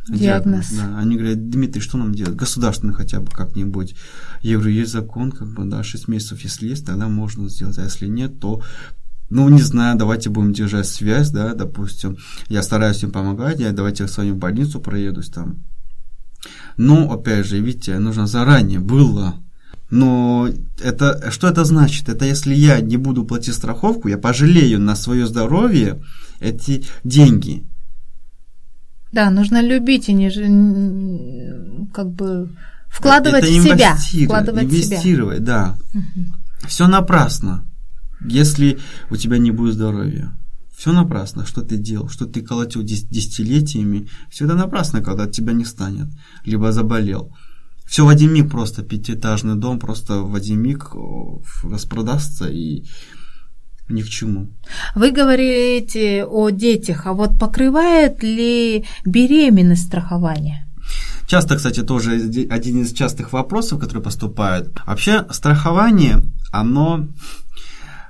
диагноз. 0.09 0.73
Да. 0.73 0.99
Они 0.99 1.17
говорят, 1.17 1.51
Дмитрий, 1.51 1.81
что 1.81 1.99
нам 1.99 2.15
делать? 2.15 2.37
Государственный 2.37 2.95
хотя 2.95 3.21
бы 3.21 3.31
как-нибудь. 3.31 3.95
Я 4.43 4.57
говорю, 4.57 4.73
есть 4.73 4.93
закон, 4.93 5.33
как 5.33 5.49
бы, 5.53 5.65
да, 5.65 5.83
6 5.83 6.09
месяцев, 6.09 6.41
если 6.43 6.69
есть, 6.69 6.87
тогда 6.87 7.09
можно 7.09 7.49
сделать, 7.49 7.79
а 7.79 7.85
если 7.85 8.07
нет, 8.07 8.41
то 8.41 8.63
ну, 9.31 9.49
не 9.51 9.61
знаю, 9.61 9.99
давайте 9.99 10.31
будем 10.31 10.55
держать 10.55 10.87
связь, 10.87 11.31
да, 11.31 11.53
допустим. 11.53 12.17
Я 12.49 12.63
стараюсь 12.63 13.03
им 13.03 13.11
помогать, 13.11 13.61
я 13.61 13.73
давайте 13.73 14.09
с 14.09 14.17
вами 14.17 14.31
в 14.31 14.37
больницу 14.37 14.81
проедусь 14.81 15.29
там. 15.29 15.59
Но, 16.79 17.11
опять 17.13 17.47
же, 17.47 17.59
видите, 17.61 17.99
нужно 17.99 18.27
заранее 18.27 18.79
было. 18.79 19.35
Но 19.91 20.49
это, 20.83 21.31
что 21.31 21.49
это 21.49 21.65
значит? 21.65 22.09
Это 22.09 22.25
если 22.25 22.55
я 22.55 22.81
не 22.81 22.97
буду 22.97 23.25
платить 23.25 23.55
страховку, 23.55 24.09
я 24.09 24.19
пожалею 24.19 24.81
на 24.81 24.95
свое 24.95 25.27
здоровье 25.27 26.03
эти 26.41 26.85
деньги. 27.05 27.67
Да, 29.13 29.31
нужно 29.31 29.63
любить 29.63 30.09
и 30.09 30.13
не 30.13 30.29
как 31.93 32.11
бы 32.11 32.51
вкладывать 32.89 33.45
это 33.45 33.53
в 33.53 33.63
себя. 33.63 33.97
Вкладывать 34.27 34.65
инвестировать, 34.65 35.39
себя. 35.39 35.47
да. 35.47 35.79
Угу. 35.95 36.69
Все 36.69 36.87
напрасно, 36.89 37.65
если 38.21 38.79
у 39.11 39.17
тебя 39.17 39.39
не 39.39 39.51
будет 39.51 39.75
здоровья. 39.75 40.33
Все 40.77 40.93
напрасно, 40.93 41.45
что 41.45 41.63
ты 41.63 41.77
делал, 41.77 42.09
что 42.09 42.27
ты 42.27 42.41
колотил 42.41 42.83
десятилетиями, 42.85 44.09
все 44.31 44.45
это 44.45 44.55
напрасно, 44.55 45.03
когда 45.03 45.27
тебя 45.27 45.53
не 45.53 45.65
станет, 45.65 46.07
либо 46.45 46.71
заболел. 46.71 47.35
Все 47.85 48.05
в 48.05 48.09
один 48.09 48.33
миг 48.33 48.51
просто, 48.51 48.83
пятиэтажный 48.83 49.57
дом 49.57 49.81
просто 49.81 50.21
в 50.21 50.35
один 50.37 50.61
миг 50.61 50.91
распродастся 51.65 52.49
и 52.49 52.85
ни 53.89 54.03
к 54.03 54.09
чему. 54.09 54.49
Вы 54.95 55.11
говорите 55.11 56.25
о 56.25 56.51
детях, 56.51 57.07
а 57.07 57.13
вот 57.13 57.39
покрывает 57.39 58.23
ли 58.23 58.85
беременность 59.05 59.87
страхование? 59.87 60.67
Часто, 61.27 61.57
кстати, 61.57 61.83
тоже 61.83 62.13
один 62.51 62.83
из 62.83 62.93
частых 62.93 63.33
вопросов, 63.33 63.81
которые 63.81 64.03
поступают. 64.03 64.81
Вообще 64.87 65.27
страхование, 65.31 66.23
оно 66.51 67.09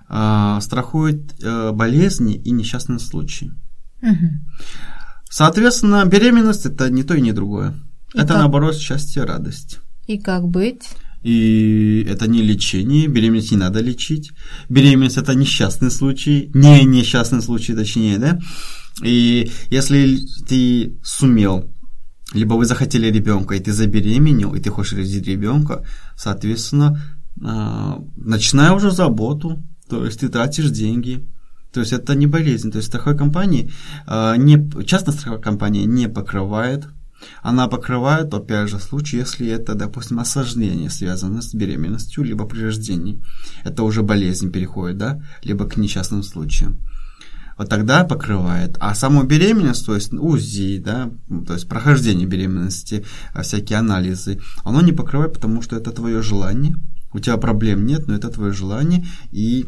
э, 0.08 0.58
страхует 0.60 1.34
э, 1.42 1.72
болезни 1.72 2.36
и 2.36 2.52
несчастные 2.52 3.00
случаи. 3.00 3.50
Угу. 4.02 4.28
Соответственно, 5.30 6.04
беременность 6.04 6.66
это 6.66 6.90
не 6.90 7.02
то 7.02 7.14
и 7.14 7.20
не 7.20 7.32
другое. 7.32 7.74
И 8.14 8.18
это 8.18 8.28
как? 8.28 8.38
наоборот 8.38 8.76
счастье, 8.76 9.24
радость. 9.24 9.80
И 10.06 10.18
как 10.18 10.46
быть? 10.46 10.88
И 11.28 12.06
это 12.08 12.26
не 12.26 12.40
лечение, 12.40 13.06
беременность 13.06 13.50
не 13.50 13.58
надо 13.58 13.82
лечить. 13.82 14.32
Беременность 14.70 15.18
это 15.18 15.34
несчастный 15.34 15.90
случай, 15.90 16.50
не 16.54 16.84
несчастный 16.84 17.42
случай, 17.42 17.74
точнее, 17.74 18.16
да. 18.16 18.38
И 19.04 19.50
если 19.68 20.20
ты 20.48 20.98
сумел, 21.04 21.70
либо 22.32 22.54
вы 22.54 22.64
захотели 22.64 23.10
ребенка, 23.10 23.56
и 23.56 23.60
ты 23.60 23.72
забеременел, 23.72 24.54
и 24.54 24.60
ты 24.60 24.70
хочешь 24.70 24.94
родить 24.94 25.26
ребенка, 25.26 25.84
соответственно, 26.16 26.98
а, 27.44 28.02
начинай 28.16 28.74
уже 28.74 28.90
заботу, 28.90 29.62
то 29.90 30.06
есть 30.06 30.20
ты 30.20 30.30
тратишь 30.30 30.70
деньги, 30.70 31.28
то 31.74 31.80
есть 31.80 31.92
это 31.92 32.14
не 32.14 32.26
болезнь, 32.26 32.70
то 32.70 32.78
есть 32.78 32.88
страховая 32.88 33.18
компания, 33.18 33.70
а, 34.06 34.34
не, 34.36 34.56
частная 34.86 35.12
страховая 35.12 35.42
компания 35.42 35.84
не 35.84 36.08
покрывает 36.08 36.88
она 37.42 37.68
покрывает, 37.68 38.32
опять 38.32 38.68
же, 38.68 38.78
случай, 38.78 39.18
если 39.18 39.48
это, 39.48 39.74
допустим, 39.74 40.20
осложнение, 40.20 40.90
связанное 40.90 41.40
с 41.40 41.54
беременностью, 41.54 42.24
либо 42.24 42.46
при 42.46 42.62
рождении. 42.62 43.22
Это 43.64 43.82
уже 43.82 44.02
болезнь 44.02 44.50
переходит, 44.50 44.98
да, 44.98 45.22
либо 45.42 45.66
к 45.66 45.76
несчастным 45.76 46.22
случаям. 46.22 46.78
Вот 47.56 47.68
тогда 47.68 48.04
покрывает. 48.04 48.76
А 48.78 48.94
саму 48.94 49.24
беременность, 49.24 49.84
то 49.84 49.94
есть 49.96 50.12
УЗИ, 50.12 50.78
да, 50.78 51.10
то 51.46 51.54
есть 51.54 51.68
прохождение 51.68 52.26
беременности, 52.26 53.04
а 53.32 53.42
всякие 53.42 53.80
анализы, 53.80 54.40
оно 54.62 54.80
не 54.80 54.92
покрывает, 54.92 55.32
потому 55.32 55.60
что 55.60 55.76
это 55.76 55.90
твое 55.90 56.22
желание. 56.22 56.76
У 57.12 57.18
тебя 57.18 57.36
проблем 57.36 57.84
нет, 57.84 58.06
но 58.06 58.14
это 58.14 58.28
твое 58.28 58.52
желание 58.52 59.04
и 59.32 59.66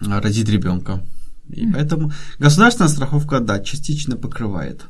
родить 0.00 0.48
ребенка. 0.48 1.04
И 1.50 1.70
поэтому 1.70 2.12
государственная 2.38 2.88
страховка, 2.88 3.40
да, 3.40 3.60
частично 3.60 4.16
покрывает. 4.16 4.86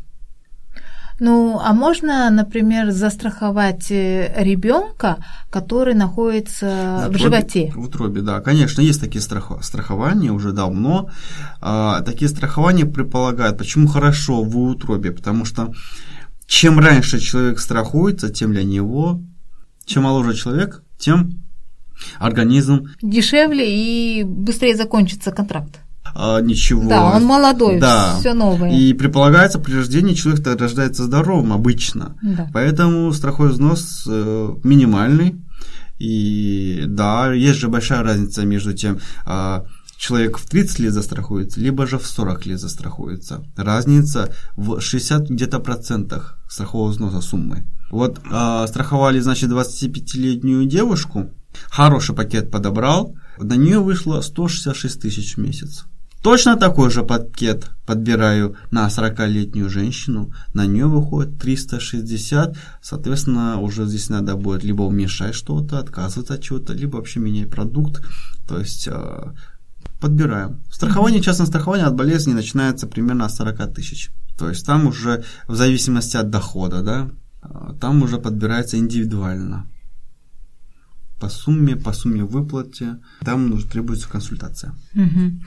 Ну, 1.20 1.60
а 1.62 1.72
можно, 1.72 2.30
например, 2.30 2.90
застраховать 2.90 3.90
э, 3.90 4.32
ребенка, 4.36 5.18
который 5.50 5.94
находится 5.94 6.66
в, 7.06 7.10
утробе, 7.10 7.18
животе? 7.18 7.72
В 7.74 7.80
утробе, 7.84 8.20
да. 8.22 8.40
Конечно, 8.40 8.80
есть 8.80 9.00
такие 9.00 9.20
страх, 9.20 9.52
страхования 9.62 10.32
уже 10.32 10.52
давно. 10.52 11.10
А, 11.60 12.00
такие 12.00 12.28
страхования 12.28 12.86
предполагают, 12.86 13.58
почему 13.58 13.86
хорошо 13.86 14.42
в 14.42 14.56
утробе, 14.58 15.12
потому 15.12 15.44
что 15.44 15.72
чем 16.46 16.78
раньше 16.78 17.18
человек 17.18 17.58
страхуется, 17.60 18.30
тем 18.30 18.52
для 18.52 18.64
него, 18.64 19.20
чем 19.84 20.04
моложе 20.04 20.34
человек, 20.34 20.82
тем 20.98 21.42
организм 22.18 22.88
дешевле 23.00 23.64
и 23.68 24.24
быстрее 24.24 24.76
закончится 24.76 25.30
контракт 25.30 25.81
а, 26.14 26.40
ничего. 26.40 26.88
Да, 26.88 27.16
он 27.16 27.24
молодой, 27.24 27.78
да. 27.80 28.16
все 28.18 28.34
новое. 28.34 28.70
И 28.70 28.92
предполагается, 28.92 29.58
при 29.58 29.74
рождении 29.74 30.14
человек 30.14 30.46
рождается 30.46 31.04
здоровым 31.04 31.52
обычно. 31.52 32.16
Да. 32.22 32.48
Поэтому 32.52 33.12
страховой 33.12 33.50
взнос 33.50 34.04
э, 34.08 34.54
минимальный. 34.64 35.36
И 35.98 36.84
да, 36.86 37.32
есть 37.32 37.58
же 37.58 37.68
большая 37.68 38.02
разница 38.02 38.44
между 38.44 38.72
тем, 38.72 38.98
э, 39.26 39.62
человек 39.96 40.36
в 40.36 40.48
30 40.48 40.80
лет 40.80 40.92
застрахуется, 40.92 41.60
либо 41.60 41.86
же 41.86 41.98
в 41.98 42.06
40 42.06 42.46
лет 42.46 42.60
застрахуется. 42.60 43.44
Разница 43.56 44.32
в 44.56 44.80
60 44.80 45.30
где-то 45.30 45.60
процентах 45.60 46.38
страхового 46.48 46.88
взноса 46.88 47.20
суммы. 47.20 47.64
Вот 47.90 48.18
э, 48.18 48.64
страховали, 48.68 49.20
значит, 49.20 49.50
25-летнюю 49.50 50.66
девушку, 50.66 51.30
хороший 51.70 52.16
пакет 52.16 52.50
подобрал, 52.50 53.14
на 53.38 53.54
нее 53.54 53.78
вышло 53.78 54.20
166 54.20 55.00
тысяч 55.00 55.34
в 55.36 55.38
месяц. 55.38 55.84
Точно 56.22 56.56
такой 56.56 56.88
же 56.90 57.02
пакет 57.02 57.70
подбираю 57.84 58.56
на 58.70 58.86
40-летнюю 58.86 59.68
женщину, 59.68 60.32
на 60.54 60.66
нее 60.66 60.86
выходит 60.86 61.38
360, 61.40 62.56
соответственно, 62.80 63.58
уже 63.58 63.86
здесь 63.86 64.08
надо 64.08 64.36
будет 64.36 64.62
либо 64.62 64.82
уменьшать 64.82 65.34
что-то, 65.34 65.80
отказываться 65.80 66.34
от 66.34 66.42
чего-то, 66.42 66.74
либо 66.74 66.96
вообще 66.96 67.18
менять 67.18 67.50
продукт, 67.50 68.02
то 68.46 68.56
есть 68.60 68.86
э, 68.86 69.32
подбираем. 70.00 70.62
Страхование, 70.70 71.20
частное 71.20 71.46
страхование 71.46 71.86
от 71.86 71.96
болезни 71.96 72.32
начинается 72.32 72.86
примерно 72.86 73.24
от 73.24 73.32
40 73.32 73.74
тысяч, 73.74 74.12
то 74.38 74.48
есть 74.48 74.64
там 74.64 74.86
уже 74.86 75.24
в 75.48 75.56
зависимости 75.56 76.16
от 76.16 76.30
дохода, 76.30 76.82
да, 76.82 77.10
э, 77.42 77.74
там 77.80 78.00
уже 78.00 78.18
подбирается 78.18 78.78
индивидуально 78.78 79.66
по 81.20 81.28
сумме, 81.28 81.76
по 81.76 81.92
сумме 81.92 82.24
выплате, 82.24 82.98
там 83.20 83.48
нужно 83.48 83.70
требуется 83.70 84.08
консультация. 84.08 84.74
Угу. 84.94 85.40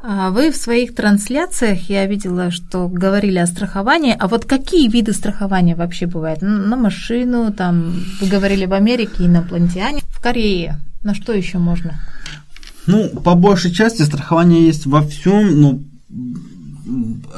А 0.00 0.30
вы 0.30 0.52
в 0.52 0.56
своих 0.56 0.94
трансляциях, 0.94 1.90
я 1.90 2.06
видела, 2.06 2.50
что 2.50 2.88
говорили 2.88 3.38
о 3.38 3.46
страховании. 3.46 4.16
А 4.18 4.28
вот 4.28 4.44
какие 4.44 4.88
виды 4.88 5.12
страхования 5.12 5.74
вообще 5.74 6.06
бывают? 6.06 6.40
На 6.40 6.76
машину, 6.76 7.52
там, 7.52 7.94
вы 8.20 8.28
говорили 8.28 8.66
в 8.66 8.72
Америке, 8.74 9.26
инопланетяне, 9.26 10.00
в 10.08 10.20
Корее. 10.22 10.78
На 11.02 11.14
что 11.14 11.32
еще 11.32 11.58
можно? 11.58 12.00
Ну, 12.86 13.08
по 13.08 13.34
большей 13.34 13.72
части 13.72 14.02
страхование 14.02 14.64
есть 14.64 14.86
во 14.86 15.02
всем, 15.02 15.60
но 15.60 15.80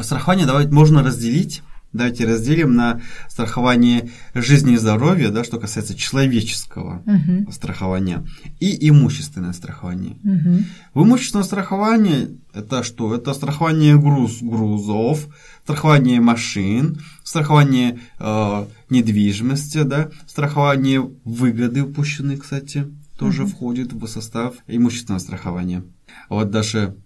страхование 0.03 0.47
давайте 0.47 0.71
можно 0.71 1.03
разделить 1.03 1.63
Давайте 1.93 2.25
разделим 2.25 2.75
на 2.75 3.01
страхование 3.29 4.11
жизни 4.33 4.75
и 4.75 4.77
здоровья, 4.77 5.31
да, 5.31 5.43
что 5.43 5.59
касается 5.59 5.97
человеческого 5.97 7.03
угу. 7.05 7.51
страхования, 7.51 8.25
и 8.61 8.89
имущественное 8.89 9.53
страхование. 9.53 10.17
Угу. 10.23 10.65
В 10.95 11.05
имущественном 11.05 11.45
страховании 11.45 12.39
это 12.55 12.85
что? 12.85 13.15
Это 13.15 13.35
страхование 13.35 13.99
груз, 13.99 14.39
грузов, 14.41 15.27
страхование 15.65 16.21
машин, 16.21 17.01
страхование 17.25 17.99
э, 18.21 18.67
недвижимости, 18.89 19.83
да, 19.83 20.11
страхование 20.29 21.11
выгоды 21.25 21.83
упущенной, 21.83 22.37
кстати, 22.37 22.87
тоже 23.19 23.43
угу. 23.43 23.51
входит 23.51 23.93
в 23.93 24.07
состав 24.07 24.55
имущественного 24.69 25.19
страхования. 25.19 25.83
Вот 26.29 26.51
даже 26.51 26.97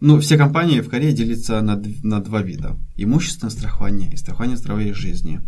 Ну, 0.00 0.20
все 0.20 0.36
компании 0.36 0.80
в 0.80 0.88
Корее 0.88 1.12
делятся 1.12 1.60
на, 1.60 1.82
на 2.02 2.20
два 2.20 2.42
вида. 2.42 2.76
Имущественное 2.96 3.50
страхование 3.50 4.12
и 4.12 4.16
страхование 4.16 4.56
здоровья 4.56 4.90
и 4.90 4.94
жизни. 4.94 5.40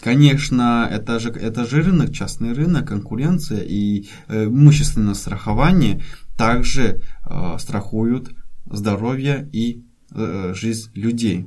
Конечно, 0.00 0.88
это 0.90 1.18
же, 1.18 1.30
это 1.30 1.66
же 1.66 1.82
рынок, 1.82 2.12
частный 2.12 2.52
рынок, 2.52 2.88
конкуренция 2.88 3.60
и 3.60 4.08
э, 4.28 4.46
имущественное 4.46 5.14
страхование 5.14 6.00
также 6.36 7.02
э, 7.28 7.56
страхуют 7.58 8.30
здоровье 8.66 9.48
и 9.52 9.84
э, 10.12 10.54
жизнь 10.54 10.90
людей. 10.94 11.46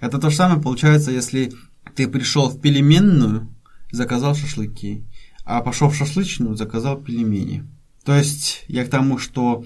Это 0.00 0.18
то 0.18 0.30
же 0.30 0.36
самое 0.36 0.62
получается, 0.62 1.10
если 1.10 1.52
ты 1.96 2.06
пришел 2.06 2.50
в 2.50 2.60
пельменную, 2.60 3.48
заказал 3.90 4.34
шашлыки, 4.34 5.04
а 5.44 5.62
пошел 5.62 5.88
в 5.88 5.96
шашлычную, 5.96 6.54
заказал 6.54 7.00
пельмени. 7.00 7.64
То 8.04 8.14
есть 8.14 8.64
я 8.68 8.84
к 8.84 8.90
тому, 8.90 9.18
что 9.18 9.64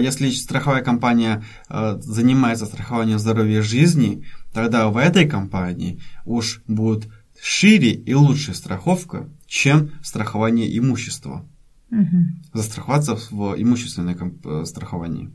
если 0.00 0.30
страховая 0.30 0.82
компания 0.82 1.44
э, 1.68 1.98
занимается 2.00 2.66
страхованием 2.66 3.18
здоровья 3.18 3.62
жизни, 3.62 4.24
тогда 4.52 4.88
в 4.88 4.96
этой 4.96 5.28
компании 5.28 6.00
уж 6.24 6.62
будет 6.66 7.08
шире 7.40 7.92
и 7.92 8.14
лучше 8.14 8.54
страховка, 8.54 9.28
чем 9.46 9.90
страхование 10.02 10.76
имущества. 10.78 11.44
Угу. 11.90 12.16
Застраховаться 12.52 13.16
в 13.30 13.54
имущественном 13.56 14.38
э, 14.44 14.64
страховании. 14.66 15.30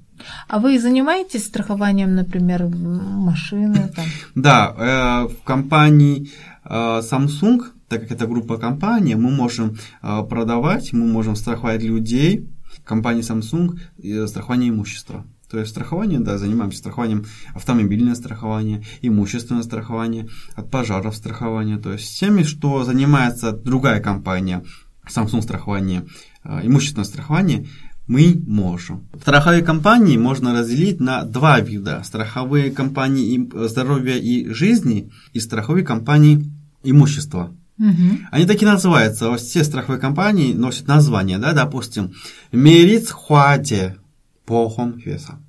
А 0.48 0.60
вы 0.60 0.80
занимаетесь 0.80 1.46
страхованием, 1.46 2.16
например, 2.16 2.68
машины? 2.68 3.92
Там? 3.96 4.06
Да, 4.36 4.76
э, 4.78 5.34
в 5.34 5.44
компании 5.44 6.30
э, 6.64 7.02
Samsung, 7.02 7.62
так 7.88 8.02
как 8.02 8.12
это 8.12 8.28
группа 8.28 8.58
компаний, 8.58 9.16
мы 9.16 9.32
можем 9.32 9.78
э, 10.04 10.24
продавать, 10.30 10.94
мы 10.94 11.08
можем 11.08 11.36
страховать 11.36 11.82
людей, 11.82 12.48
компании 12.86 13.24
Samsung, 13.24 13.80
э, 14.02 14.28
страхование 14.28 14.70
имущества. 14.70 15.26
То 15.50 15.60
есть 15.60 15.72
страхование, 15.72 16.20
да, 16.20 16.40
занимаемся 16.40 16.80
страхованием 16.80 17.26
автомобильное 17.54 18.16
страхование, 18.16 18.84
имущественное 19.02 19.62
страхование, 19.62 20.28
от 20.56 20.72
пожаров 20.72 21.16
страхование. 21.16 21.78
То 21.78 21.94
есть 21.94 22.06
всеми, 22.06 22.42
что 22.42 22.84
занимается 22.84 23.52
другая 23.52 24.00
компания, 24.02 24.64
Samsung 25.08 25.42
страхование, 25.42 26.06
э, 26.44 26.62
имущественное 26.64 27.06
страхование, 27.06 27.68
мы 28.08 28.42
можем. 28.48 29.08
Страховые 29.22 29.64
компании 29.64 30.18
можно 30.18 30.54
разделить 30.54 31.00
на 31.00 31.24
два 31.24 31.60
вида. 31.60 32.02
Страховые 32.04 32.72
компании 32.72 33.50
здоровья 33.68 34.18
и 34.18 34.50
жизни 34.50 35.12
и 35.34 35.40
страховые 35.40 35.86
компании 35.86 36.52
имущества. 36.84 37.56
Угу. 37.84 38.20
Они 38.32 38.46
такие 38.46 38.72
называются. 38.72 39.36
Все 39.36 39.64
страховые 39.66 40.00
компании 40.00 40.54
носят 40.54 40.88
название, 40.88 41.38
да, 41.38 41.52
допустим, 41.52 42.14
Мериц 42.54 43.12
Хуаде 43.12 43.98
Похом 44.46 45.02
Хвеса. 45.02 45.40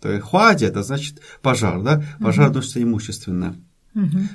То 0.00 0.10
есть 0.10 0.24
Хуаде 0.24 0.66
это 0.66 0.82
значит 0.82 1.20
пожар, 1.42 1.82
да? 1.82 2.02
Пожар 2.18 2.46
угу. 2.46 2.50
относится 2.52 2.82
имущественно. 2.82 3.56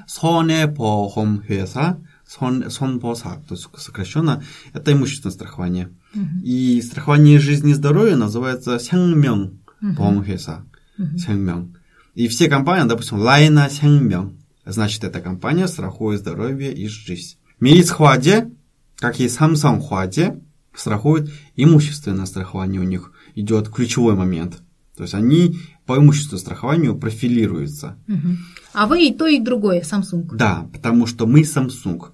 Соне 0.08 0.68
Похом 0.68 1.42
Хвеса, 1.42 1.98
Сонпосак, 2.28 3.44
то 3.48 3.56
есть 3.56 3.68
сокращенно, 3.78 4.44
это 4.74 4.92
имущественное 4.92 5.34
страхование. 5.34 5.90
Угу. 6.14 6.44
И 6.44 6.82
страхование 6.82 7.40
жизни 7.40 7.72
и 7.72 7.76
здоровья 7.76 8.16
называется 8.16 8.78
Сянгмёng 8.80 9.60
Похом 9.98 10.24
Хвеса. 10.24 10.64
Сянгмёng. 10.98 11.76
И 12.14 12.28
все 12.28 12.50
компании, 12.50 12.88
допустим, 12.88 13.18
Лайна 13.20 13.68
Сянгмёng, 13.70 14.34
значит, 14.66 15.04
эта 15.04 15.22
компания 15.22 15.68
страхует 15.68 16.20
здоровье 16.20 16.74
и 16.74 16.88
жизнь. 16.88 17.38
Мирис 17.60 17.90
Хуаде, 17.92 18.52
как 18.98 19.20
и 19.20 19.26
Samsung 19.26 19.80
Хуаде, 19.80 20.40
страхует 20.74 21.32
имущественное 21.56 22.26
страхование 22.26 22.82
у 22.82 22.86
них 22.86 23.12
идет 23.36 23.70
ключевой 23.70 24.16
момент. 24.16 24.62
То 24.96 25.04
есть 25.04 25.14
они 25.14 25.58
по 25.86 25.98
имущественному 25.98 26.40
страхованию 26.40 26.98
профилируются. 26.98 27.98
Угу. 28.08 28.38
А 28.74 28.88
вы 28.88 29.08
и 29.08 29.14
то, 29.14 29.28
и 29.28 29.40
другое, 29.40 29.82
Samsung? 29.82 30.36
Да, 30.36 30.70
потому 30.74 31.08
что 31.08 31.26
мы 31.26 31.42
Samsung. 31.42 31.98
Угу. 31.98 32.12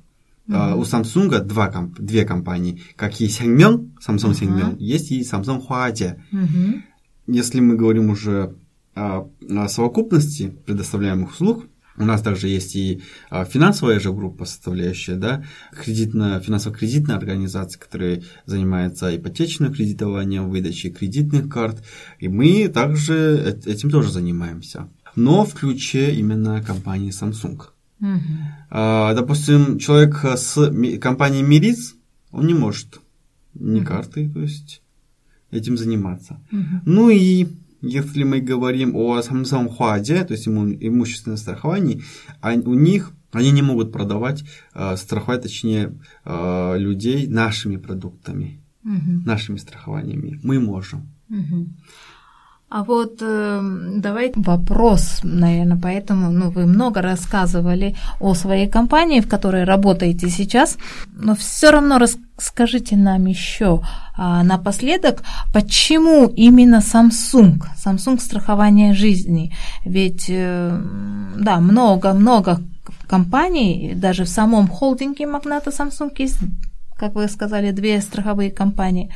Uh, 0.48 0.76
у 0.78 0.84
Samsung 0.84 1.40
два, 1.40 1.68
комп- 1.68 2.00
две 2.00 2.24
компании. 2.24 2.82
Как 2.96 3.20
есть 3.20 3.38
Сянгмён, 3.38 3.92
Samsung 4.06 4.32
uh-huh. 4.32 4.78
Есть 4.80 5.12
и 5.12 5.22
Samsung 5.22 5.62
Huadia. 5.68 6.22
Uh-huh. 6.32 6.82
Если 7.28 7.60
мы 7.60 7.76
говорим 7.76 8.10
уже 8.10 8.56
о, 8.96 9.30
о 9.50 9.68
совокупности 9.68 10.56
предоставляемых 10.66 11.32
услуг, 11.32 11.66
у 11.98 12.06
нас 12.06 12.22
также 12.22 12.48
есть 12.48 12.76
и 12.76 13.02
а, 13.30 13.46
финансовая 13.46 14.00
же 14.00 14.14
группа 14.14 14.46
составляющая, 14.46 15.16
да, 15.16 15.44
кредитная, 15.72 16.40
финансово-кредитная 16.40 17.18
организация, 17.18 17.80
которая 17.80 18.24
занимается 18.46 19.16
ипотечным 19.16 19.74
кредитованием, 19.74 20.50
выдачей 20.50 20.92
кредитных 20.92 21.50
карт, 21.50 21.84
и 22.20 22.28
мы 22.28 22.68
также 22.68 23.60
этим 23.66 23.90
тоже 23.90 24.12
занимаемся, 24.12 24.90
но 25.16 25.44
в 25.44 25.54
ключе 25.54 26.14
именно 26.14 26.62
компании 26.64 27.12
Samsung. 27.12 27.62
Угу. 28.00 28.20
Допустим, 28.70 29.80
человек 29.80 30.24
с 30.24 31.00
компанией 31.00 31.42
Мириц, 31.42 31.96
он 32.32 32.46
не 32.46 32.54
может 32.54 33.00
ни 33.56 33.80
карты, 33.84 34.30
то 34.30 34.40
есть 34.40 34.84
этим 35.50 35.78
заниматься. 35.78 36.40
Угу. 36.52 36.82
Ну 36.86 37.10
и 37.10 37.48
если 37.82 38.24
мы 38.24 38.40
говорим 38.40 38.96
о 38.96 39.20
Samsung 39.20 39.70
Huaде, 39.78 40.24
то 40.24 40.34
есть 40.34 40.48
иму, 40.48 40.72
имущественное 40.72 41.38
страхование, 41.38 42.02
а 42.42 42.54
у 42.54 42.74
них 42.74 43.14
они 43.32 43.52
не 43.52 43.62
могут 43.62 43.92
продавать, 43.92 44.44
э, 44.74 44.96
страховать, 44.98 45.44
точнее, 45.44 46.00
э, 46.26 46.78
людей 46.78 47.28
нашими 47.28 47.78
продуктами, 47.78 48.62
угу. 48.84 49.22
нашими 49.26 49.58
страхованиями. 49.58 50.40
Мы 50.44 50.60
можем. 50.60 51.12
Угу. 51.30 51.68
А 52.70 52.84
вот 52.84 53.22
э, 53.22 53.62
давайте 53.96 54.34
вопрос, 54.42 55.22
наверное, 55.24 55.80
поэтому 55.82 56.32
ну, 56.32 56.50
вы 56.50 56.66
много 56.66 57.02
рассказывали 57.02 57.96
о 58.20 58.34
своей 58.34 58.68
компании, 58.68 59.22
в 59.22 59.30
которой 59.30 59.64
работаете 59.64 60.30
сейчас, 60.30 60.78
но 61.14 61.34
все 61.34 61.72
равно 61.72 61.98
расскажите 61.98 62.98
нам 62.98 63.26
еще 63.26 63.82
а, 64.18 64.44
напоследок, 64.44 65.24
почему 65.54 66.28
именно 66.28 66.82
Samsung, 66.82 67.62
Samsung 67.86 68.20
страхование 68.20 68.94
жизни, 68.94 69.56
ведь 69.86 70.26
э, 70.28 70.78
да, 71.38 71.62
много-много 71.62 72.60
компаний, 73.08 73.94
даже 73.96 74.26
в 74.26 74.30
самом 74.30 74.68
холдинге 74.68 75.26
магната 75.26 75.70
Samsung 75.70 76.12
есть, 76.18 76.40
как 76.98 77.16
вы 77.16 77.30
сказали, 77.30 77.72
две 77.72 78.02
страховые 78.02 78.52
компании. 78.52 79.10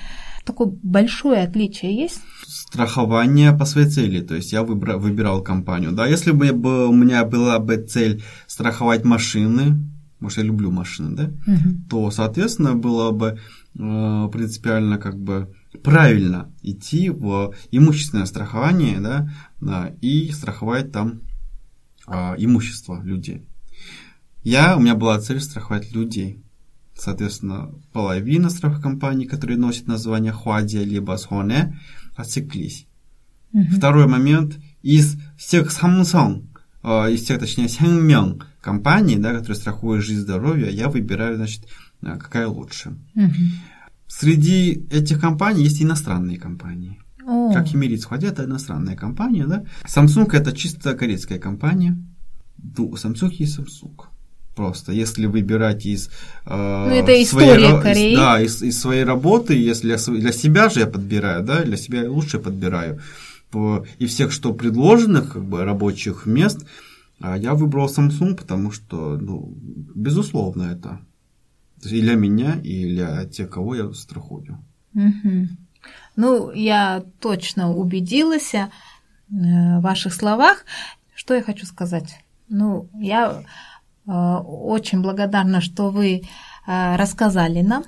Такое 0.46 0.72
большое 0.82 1.44
отличие 1.44 1.96
есть? 1.96 2.22
Страхование 2.52 3.54
по 3.54 3.66
своей 3.66 3.90
цели. 3.90 4.22
То 4.22 4.36
есть 4.36 4.52
я 4.52 4.64
выбра, 4.64 4.98
выбирал 4.98 5.42
компанию. 5.42 5.92
Да, 5.92 6.06
если 6.06 6.32
бы 6.32 6.88
у 6.88 6.94
меня 6.94 7.24
была 7.24 7.60
бы 7.60 7.78
цель 7.78 8.24
страховать 8.48 9.06
машины, 9.06 9.88
может, 10.20 10.40
я 10.40 10.44
люблю 10.44 10.70
машины, 10.70 11.16
да, 11.16 11.24
угу. 11.52 11.70
то, 11.90 12.12
соответственно, 12.12 12.76
было 12.76 13.12
бы 13.12 13.40
э, 13.74 14.30
принципиально 14.32 14.98
как 14.98 15.18
бы 15.18 15.52
правильно 15.84 16.52
идти 16.62 17.10
в 17.10 17.56
имущественное 17.72 18.26
страхование, 18.26 19.00
да, 19.00 19.32
да 19.62 19.96
и 20.02 20.30
страховать 20.32 20.92
там 20.92 21.22
э, 22.08 22.36
имущество 22.38 23.02
людей. 23.02 23.48
Я, 24.44 24.76
у 24.76 24.80
меня 24.80 24.96
была 24.96 25.20
цель 25.20 25.40
страховать 25.40 25.94
людей. 25.94 26.44
Соответственно, 26.96 27.72
половина 27.94 28.50
страховых 28.50 28.84
компаний, 28.84 29.26
которые 29.26 29.58
носят 29.58 29.88
название 29.88 30.34
Хуадия 30.34 30.84
либо 30.84 31.16
Соне, 31.18 31.80
отсеклись. 32.16 32.88
Угу. 33.54 33.76
Второй 33.78 34.08
момент, 34.08 34.60
из 34.82 35.18
всех 35.38 35.72
Samsung, 35.72 36.46
э, 36.84 37.14
из 37.14 37.24
всех, 37.24 37.40
точнее, 37.40 37.68
Сянгмён 37.68 38.44
компаний, 38.62 39.18
да, 39.18 39.34
которые 39.34 39.56
страхуют 39.56 40.04
жизнь 40.04 40.20
и 40.20 40.24
здоровье, 40.24 40.72
я 40.72 40.90
выбираю, 40.90 41.36
значит, 41.36 41.68
э, 42.02 42.18
какая 42.18 42.48
лучше. 42.48 42.98
Угу. 43.16 43.34
Среди 44.08 44.86
этих 44.92 45.20
компаний 45.20 45.64
есть 45.64 45.82
иностранные 45.82 46.38
компании. 46.38 47.00
О. 47.26 47.54
Как 47.54 47.68
Emirates 47.68 48.04
Хуади, 48.04 48.26
это 48.26 48.46
иностранная 48.46 48.96
компания, 48.96 49.46
да. 49.46 49.64
Samsung 49.86 50.30
это 50.34 50.54
чисто 50.54 50.94
корейская 50.96 51.40
компания. 51.40 51.98
Ну, 52.58 52.94
Samsung 52.94 53.32
есть 53.32 53.58
Samsung. 53.58 53.96
Просто, 54.56 54.92
если 54.92 55.28
выбирать 55.28 55.86
из, 55.86 56.10
э, 56.46 56.86
ну, 56.90 56.94
это 56.94 57.26
своей, 57.26 57.82
Кореи. 57.82 58.16
да, 58.16 58.42
из, 58.42 58.62
из 58.62 58.80
своей 58.80 59.06
работы, 59.06 59.54
если 59.54 59.96
для 60.20 60.34
себя 60.34 60.70
же 60.70 60.82
я 60.82 60.88
подбираю, 60.88 61.44
да, 61.44 61.64
для 61.64 61.78
себя 61.78 62.10
лучше 62.10 62.38
подбираю, 62.38 63.00
по, 63.50 63.86
и 63.98 64.08
всех, 64.08 64.32
что 64.32 64.54
предложенных 64.54 65.34
как 65.34 65.46
бы, 65.46 65.64
рабочих 65.64 66.26
мест, 66.26 66.66
а 67.22 67.38
я 67.38 67.54
выбрал 67.54 67.88
Samsung, 67.88 68.36
потому 68.36 68.72
что, 68.72 69.18
ну, 69.18 69.54
безусловно, 69.96 70.64
это 70.64 71.00
и 71.84 72.02
для 72.02 72.16
меня, 72.16 72.56
и 72.64 72.86
для 72.86 73.26
тех, 73.26 73.50
кого 73.50 73.76
я 73.76 73.94
страхую. 73.94 74.64
Угу. 74.94 75.48
Ну, 76.16 76.52
я 76.52 77.04
точно 77.20 77.74
убедилась 77.74 78.54
э, 78.54 78.70
в 79.30 79.82
ваших 79.82 80.14
словах. 80.14 80.66
Что 81.16 81.34
я 81.34 81.42
хочу 81.42 81.66
сказать? 81.66 82.20
Ну, 82.50 82.90
я 82.94 83.44
очень 84.12 85.02
благодарна, 85.02 85.62
что 85.62 85.90
вы 85.90 86.22
э, 86.68 86.96
рассказали 86.96 87.62
нам 87.62 87.84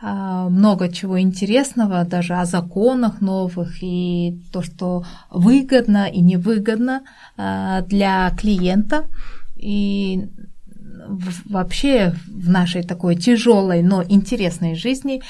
а, 0.00 0.48
много 0.48 0.92
чего 0.92 1.20
интересного, 1.20 2.04
даже 2.04 2.34
о 2.34 2.44
законах 2.44 3.20
новых 3.20 3.82
и 3.82 4.40
то, 4.52 4.62
что 4.62 5.04
выгодно 5.30 6.06
и 6.06 6.20
невыгодно 6.20 7.02
для 7.36 8.30
клиента. 8.38 9.06
И 9.56 10.28
вообще 11.46 12.14
в 12.28 12.48
нашей 12.48 12.84
такой 12.84 13.16
тяжелой, 13.16 13.82
но 13.82 14.04
интересной 14.04 14.76
жизни 14.76 15.20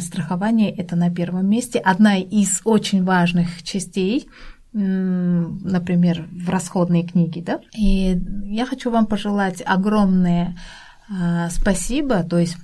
страхование 0.00 0.70
это 0.70 0.96
на 0.96 1.10
первом 1.10 1.48
месте. 1.48 1.78
Одна 1.78 2.18
из 2.18 2.60
очень 2.64 3.04
важных 3.04 3.62
частей 3.62 4.28
например, 4.74 6.26
в 6.32 6.50
расходной 6.50 7.04
книге, 7.04 7.42
да. 7.42 7.60
И 7.76 8.20
я 8.44 8.66
хочу 8.66 8.90
вам 8.90 9.06
пожелать 9.06 9.62
огромное 9.64 10.56
спасибо, 11.50 12.24
то 12.24 12.38
есть 12.38 12.56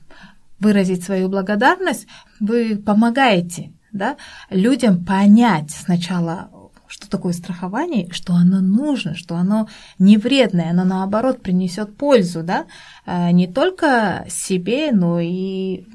выразить 0.58 1.04
свою 1.04 1.28
благодарность, 1.28 2.06
вы 2.40 2.76
помогаете 2.76 3.72
да, 3.92 4.16
людям 4.50 5.04
понять 5.04 5.70
сначала, 5.70 6.50
что 6.86 7.08
такое 7.08 7.32
страхование, 7.32 8.08
что 8.12 8.34
оно 8.34 8.60
нужно, 8.60 9.14
что 9.14 9.36
оно 9.36 9.68
не 9.98 10.16
вредное, 10.16 10.70
оно 10.70 10.84
наоборот 10.84 11.42
принесет 11.42 11.96
пользу, 11.96 12.42
да, 12.42 12.66
э, 13.06 13.30
не 13.32 13.46
только 13.46 14.26
себе, 14.28 14.92
но 14.92 15.20
и 15.20 15.86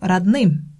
родным, 0.00 0.73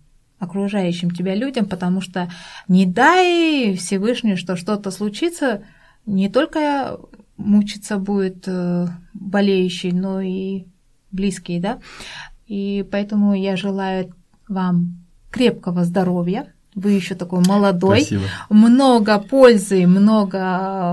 окружающим 0.45 1.11
тебя 1.11 1.35
людям, 1.35 1.67
потому 1.67 2.01
что 2.01 2.31
не 2.69 2.87
дай 2.87 3.75
Всевышний, 3.77 4.37
что 4.37 4.57
что-то 4.57 4.91
случится, 4.91 5.65
не 6.07 6.29
только 6.29 6.99
мучиться 7.37 7.99
будет 7.99 8.45
э, 8.47 8.87
болеющий, 9.13 9.93
но 9.93 10.21
и 10.21 10.67
близкий, 11.11 11.61
да. 11.61 11.81
И 12.47 12.87
поэтому 12.91 13.35
я 13.35 13.57
желаю 13.57 14.15
вам 14.49 15.05
крепкого 15.31 15.85
здоровья. 15.85 16.53
Вы 16.75 16.93
еще 16.93 17.15
такой 17.15 17.41
молодой. 17.47 18.01
Спасибо. 18.01 18.25
Много 18.51 19.19
пользы, 19.19 19.87
много 19.87 20.39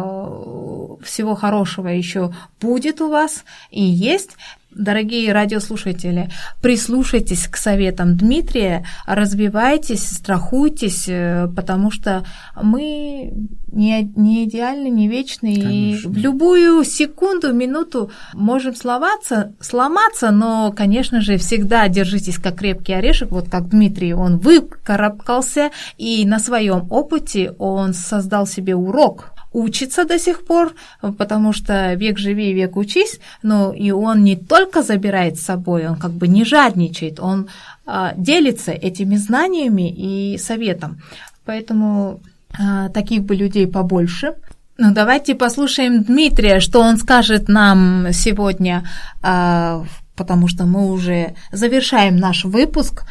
э, 0.05 1.03
всего 1.03 1.35
хорошего 1.35 1.87
еще 1.87 2.33
будет 2.59 3.01
у 3.01 3.09
вас 3.09 3.43
и 3.71 3.83
есть. 3.83 4.37
Дорогие 4.73 5.33
радиослушатели, 5.33 6.29
прислушайтесь 6.61 7.45
к 7.47 7.57
советам 7.57 8.15
Дмитрия, 8.15 8.85
развивайтесь, 9.05 10.07
страхуйтесь, 10.09 11.09
э, 11.09 11.49
потому 11.53 11.91
что 11.91 12.23
мы 12.55 13.33
не, 13.69 14.03
не 14.15 14.45
идеальны, 14.45 14.87
не 14.87 15.09
вечны, 15.09 15.55
Конечно. 15.55 15.69
и 15.69 16.07
в 16.07 16.17
любую 16.17 16.85
секунду, 16.85 17.53
минуту 17.53 18.11
можем 18.33 18.73
сломаться, 18.73 19.53
сломаться, 19.59 20.31
но, 20.31 20.71
конечно 20.71 21.19
же, 21.19 21.37
всегда 21.37 21.89
держитесь 21.89 22.37
как 22.37 22.55
крепкий 22.55 22.93
орешек, 22.93 23.29
вот 23.31 23.49
как 23.49 23.67
Дмитрий, 23.67 24.13
он 24.13 24.37
выкарабкался, 24.37 25.71
и 25.97 26.25
на 26.25 26.39
своем 26.39 26.87
опыте 26.89 27.53
он 27.59 27.93
создал 27.93 28.47
себе 28.47 28.75
урок, 28.75 29.33
учится 29.53 30.05
до 30.05 30.17
сих 30.17 30.45
пор, 30.45 30.73
потому 31.17 31.53
что 31.53 31.93
век 31.93 32.17
живи, 32.17 32.53
век 32.53 32.77
учись, 32.77 33.19
но 33.43 33.73
и 33.73 33.91
он 33.91 34.23
не 34.23 34.35
только 34.35 34.81
забирает 34.81 35.37
с 35.37 35.45
собой, 35.45 35.87
он 35.87 35.97
как 35.97 36.11
бы 36.11 36.27
не 36.27 36.45
жадничает, 36.45 37.19
он 37.19 37.47
а, 37.85 38.13
делится 38.15 38.71
этими 38.71 39.15
знаниями 39.17 39.89
и 39.89 40.37
советом. 40.37 41.01
Поэтому 41.45 42.21
а, 42.57 42.89
таких 42.89 43.23
бы 43.23 43.35
людей 43.35 43.67
побольше. 43.67 44.35
Ну, 44.77 44.93
давайте 44.93 45.35
послушаем 45.35 46.03
Дмитрия, 46.03 46.59
что 46.59 46.79
он 46.79 46.97
скажет 46.97 47.49
нам 47.49 48.07
сегодня, 48.13 48.87
а, 49.21 49.83
потому 50.15 50.47
что 50.47 50.65
мы 50.65 50.91
уже 50.91 51.35
завершаем 51.51 52.17
наш 52.17 52.45
выпуск. 52.45 53.05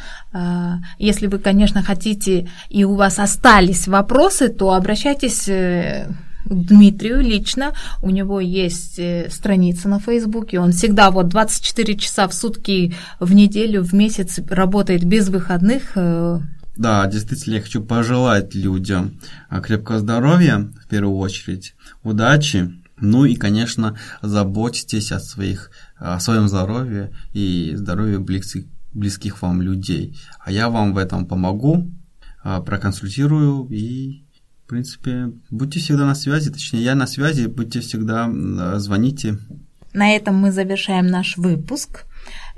Если 0.97 1.27
вы, 1.27 1.39
конечно, 1.39 1.83
хотите 1.83 2.47
и 2.69 2.85
у 2.85 2.95
вас 2.95 3.19
остались 3.19 3.87
вопросы, 3.89 4.47
то 4.47 4.71
обращайтесь 4.73 5.49
э, 5.49 6.07
Дмитрию 6.51 7.21
лично. 7.21 7.73
У 8.01 8.09
него 8.09 8.39
есть 8.39 8.99
э, 8.99 9.29
страница 9.29 9.89
на 9.89 9.99
Фейсбуке. 9.99 10.59
Он 10.59 10.71
всегда 10.71 11.11
вот 11.11 11.29
24 11.29 11.97
часа 11.97 12.27
в 12.27 12.33
сутки, 12.33 12.93
в 13.19 13.33
неделю, 13.33 13.83
в 13.83 13.93
месяц 13.93 14.39
работает 14.49 15.03
без 15.03 15.29
выходных. 15.29 15.93
Э. 15.95 16.39
Да, 16.77 17.05
действительно, 17.07 17.55
я 17.55 17.61
хочу 17.61 17.83
пожелать 17.83 18.55
людям 18.55 19.19
а, 19.49 19.59
крепкого 19.61 19.99
здоровья, 19.99 20.69
в 20.83 20.87
первую 20.87 21.17
очередь, 21.17 21.75
удачи, 22.01 22.71
ну 23.01 23.25
и, 23.25 23.35
конечно, 23.35 23.97
заботьтесь 24.21 25.11
о, 25.11 25.19
своих, 25.19 25.71
о 25.97 26.19
своем 26.19 26.47
здоровье 26.47 27.11
и 27.33 27.73
здоровье 27.75 28.19
близких, 28.19 28.65
близких 28.93 29.41
вам 29.41 29.61
людей. 29.61 30.17
А 30.39 30.51
я 30.51 30.69
вам 30.69 30.93
в 30.93 30.97
этом 30.97 31.25
помогу, 31.25 31.91
а, 32.43 32.61
проконсультирую 32.61 33.67
и 33.69 34.25
принципе, 34.71 35.31
будьте 35.49 35.79
всегда 35.79 36.05
на 36.05 36.15
связи, 36.15 36.49
точнее, 36.49 36.81
я 36.81 36.95
на 36.95 37.05
связи, 37.05 37.45
будьте 37.45 37.81
всегда, 37.81 38.29
звоните. 38.79 39.37
На 39.93 40.15
этом 40.15 40.35
мы 40.35 40.51
завершаем 40.51 41.07
наш 41.07 41.37
выпуск, 41.37 42.05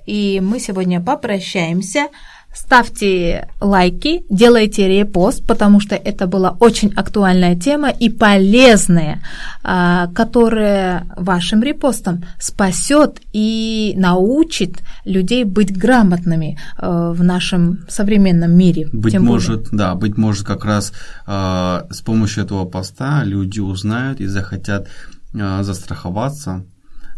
и 0.05 0.39
мы 0.41 0.59
сегодня 0.59 1.01
попрощаемся. 1.01 2.07
Ставьте 2.53 3.49
лайки, 3.59 4.25
делайте 4.29 4.87
репост, 4.87 5.43
потому 5.45 5.79
что 5.79 5.95
это 5.95 6.27
была 6.27 6.55
очень 6.59 6.93
актуальная 6.95 7.55
тема 7.55 7.89
и 7.89 8.09
полезная, 8.09 9.21
а, 9.63 10.07
которая 10.13 11.07
вашим 11.17 11.63
репостом 11.63 12.25
спасет 12.39 13.19
и 13.33 13.93
научит 13.97 14.83
людей 15.03 15.45
быть 15.45 15.75
грамотными 15.75 16.59
а, 16.77 17.11
в 17.11 17.23
нашем 17.23 17.79
современном 17.89 18.51
мире. 18.55 18.87
Быть 18.93 19.17
может, 19.17 19.69
да, 19.71 19.95
быть 19.95 20.17
может 20.17 20.45
как 20.45 20.63
раз 20.63 20.93
а, 21.25 21.87
с 21.89 22.01
помощью 22.01 22.43
этого 22.43 22.65
поста 22.65 23.23
люди 23.23 23.59
узнают 23.59 24.21
и 24.21 24.27
захотят 24.27 24.87
застраховаться 25.33 26.63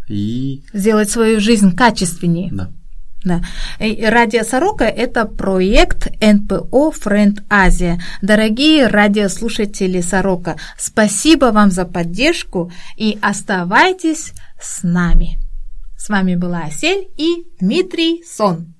и 0.08 0.64
сделать 0.72 1.10
свою 1.10 1.42
жизнь 1.42 1.76
качественнее. 1.76 2.50
Да. 2.54 2.70
Да. 3.26 3.42
Радио 3.80 4.44
Сорока– 4.44 4.86
это 4.86 5.26
проект 5.26 6.08
НПО 6.22 6.92
«Френд 6.92 7.44
Азия». 7.50 8.00
Дорогие 8.22 8.86
радиослушатели 8.86 10.00
Сорока, 10.00 10.58
спасибо 10.78 11.46
вам 11.46 11.72
за 11.72 11.86
поддержку 11.86 12.72
и 12.96 13.18
оставайтесь 13.22 14.34
с 14.62 14.84
нами. 14.84 15.40
С 15.98 16.10
вами 16.10 16.36
была 16.36 16.66
Асель 16.66 17.08
и 17.18 17.48
Дмитрий 17.60 18.24
Сон. 18.24 18.75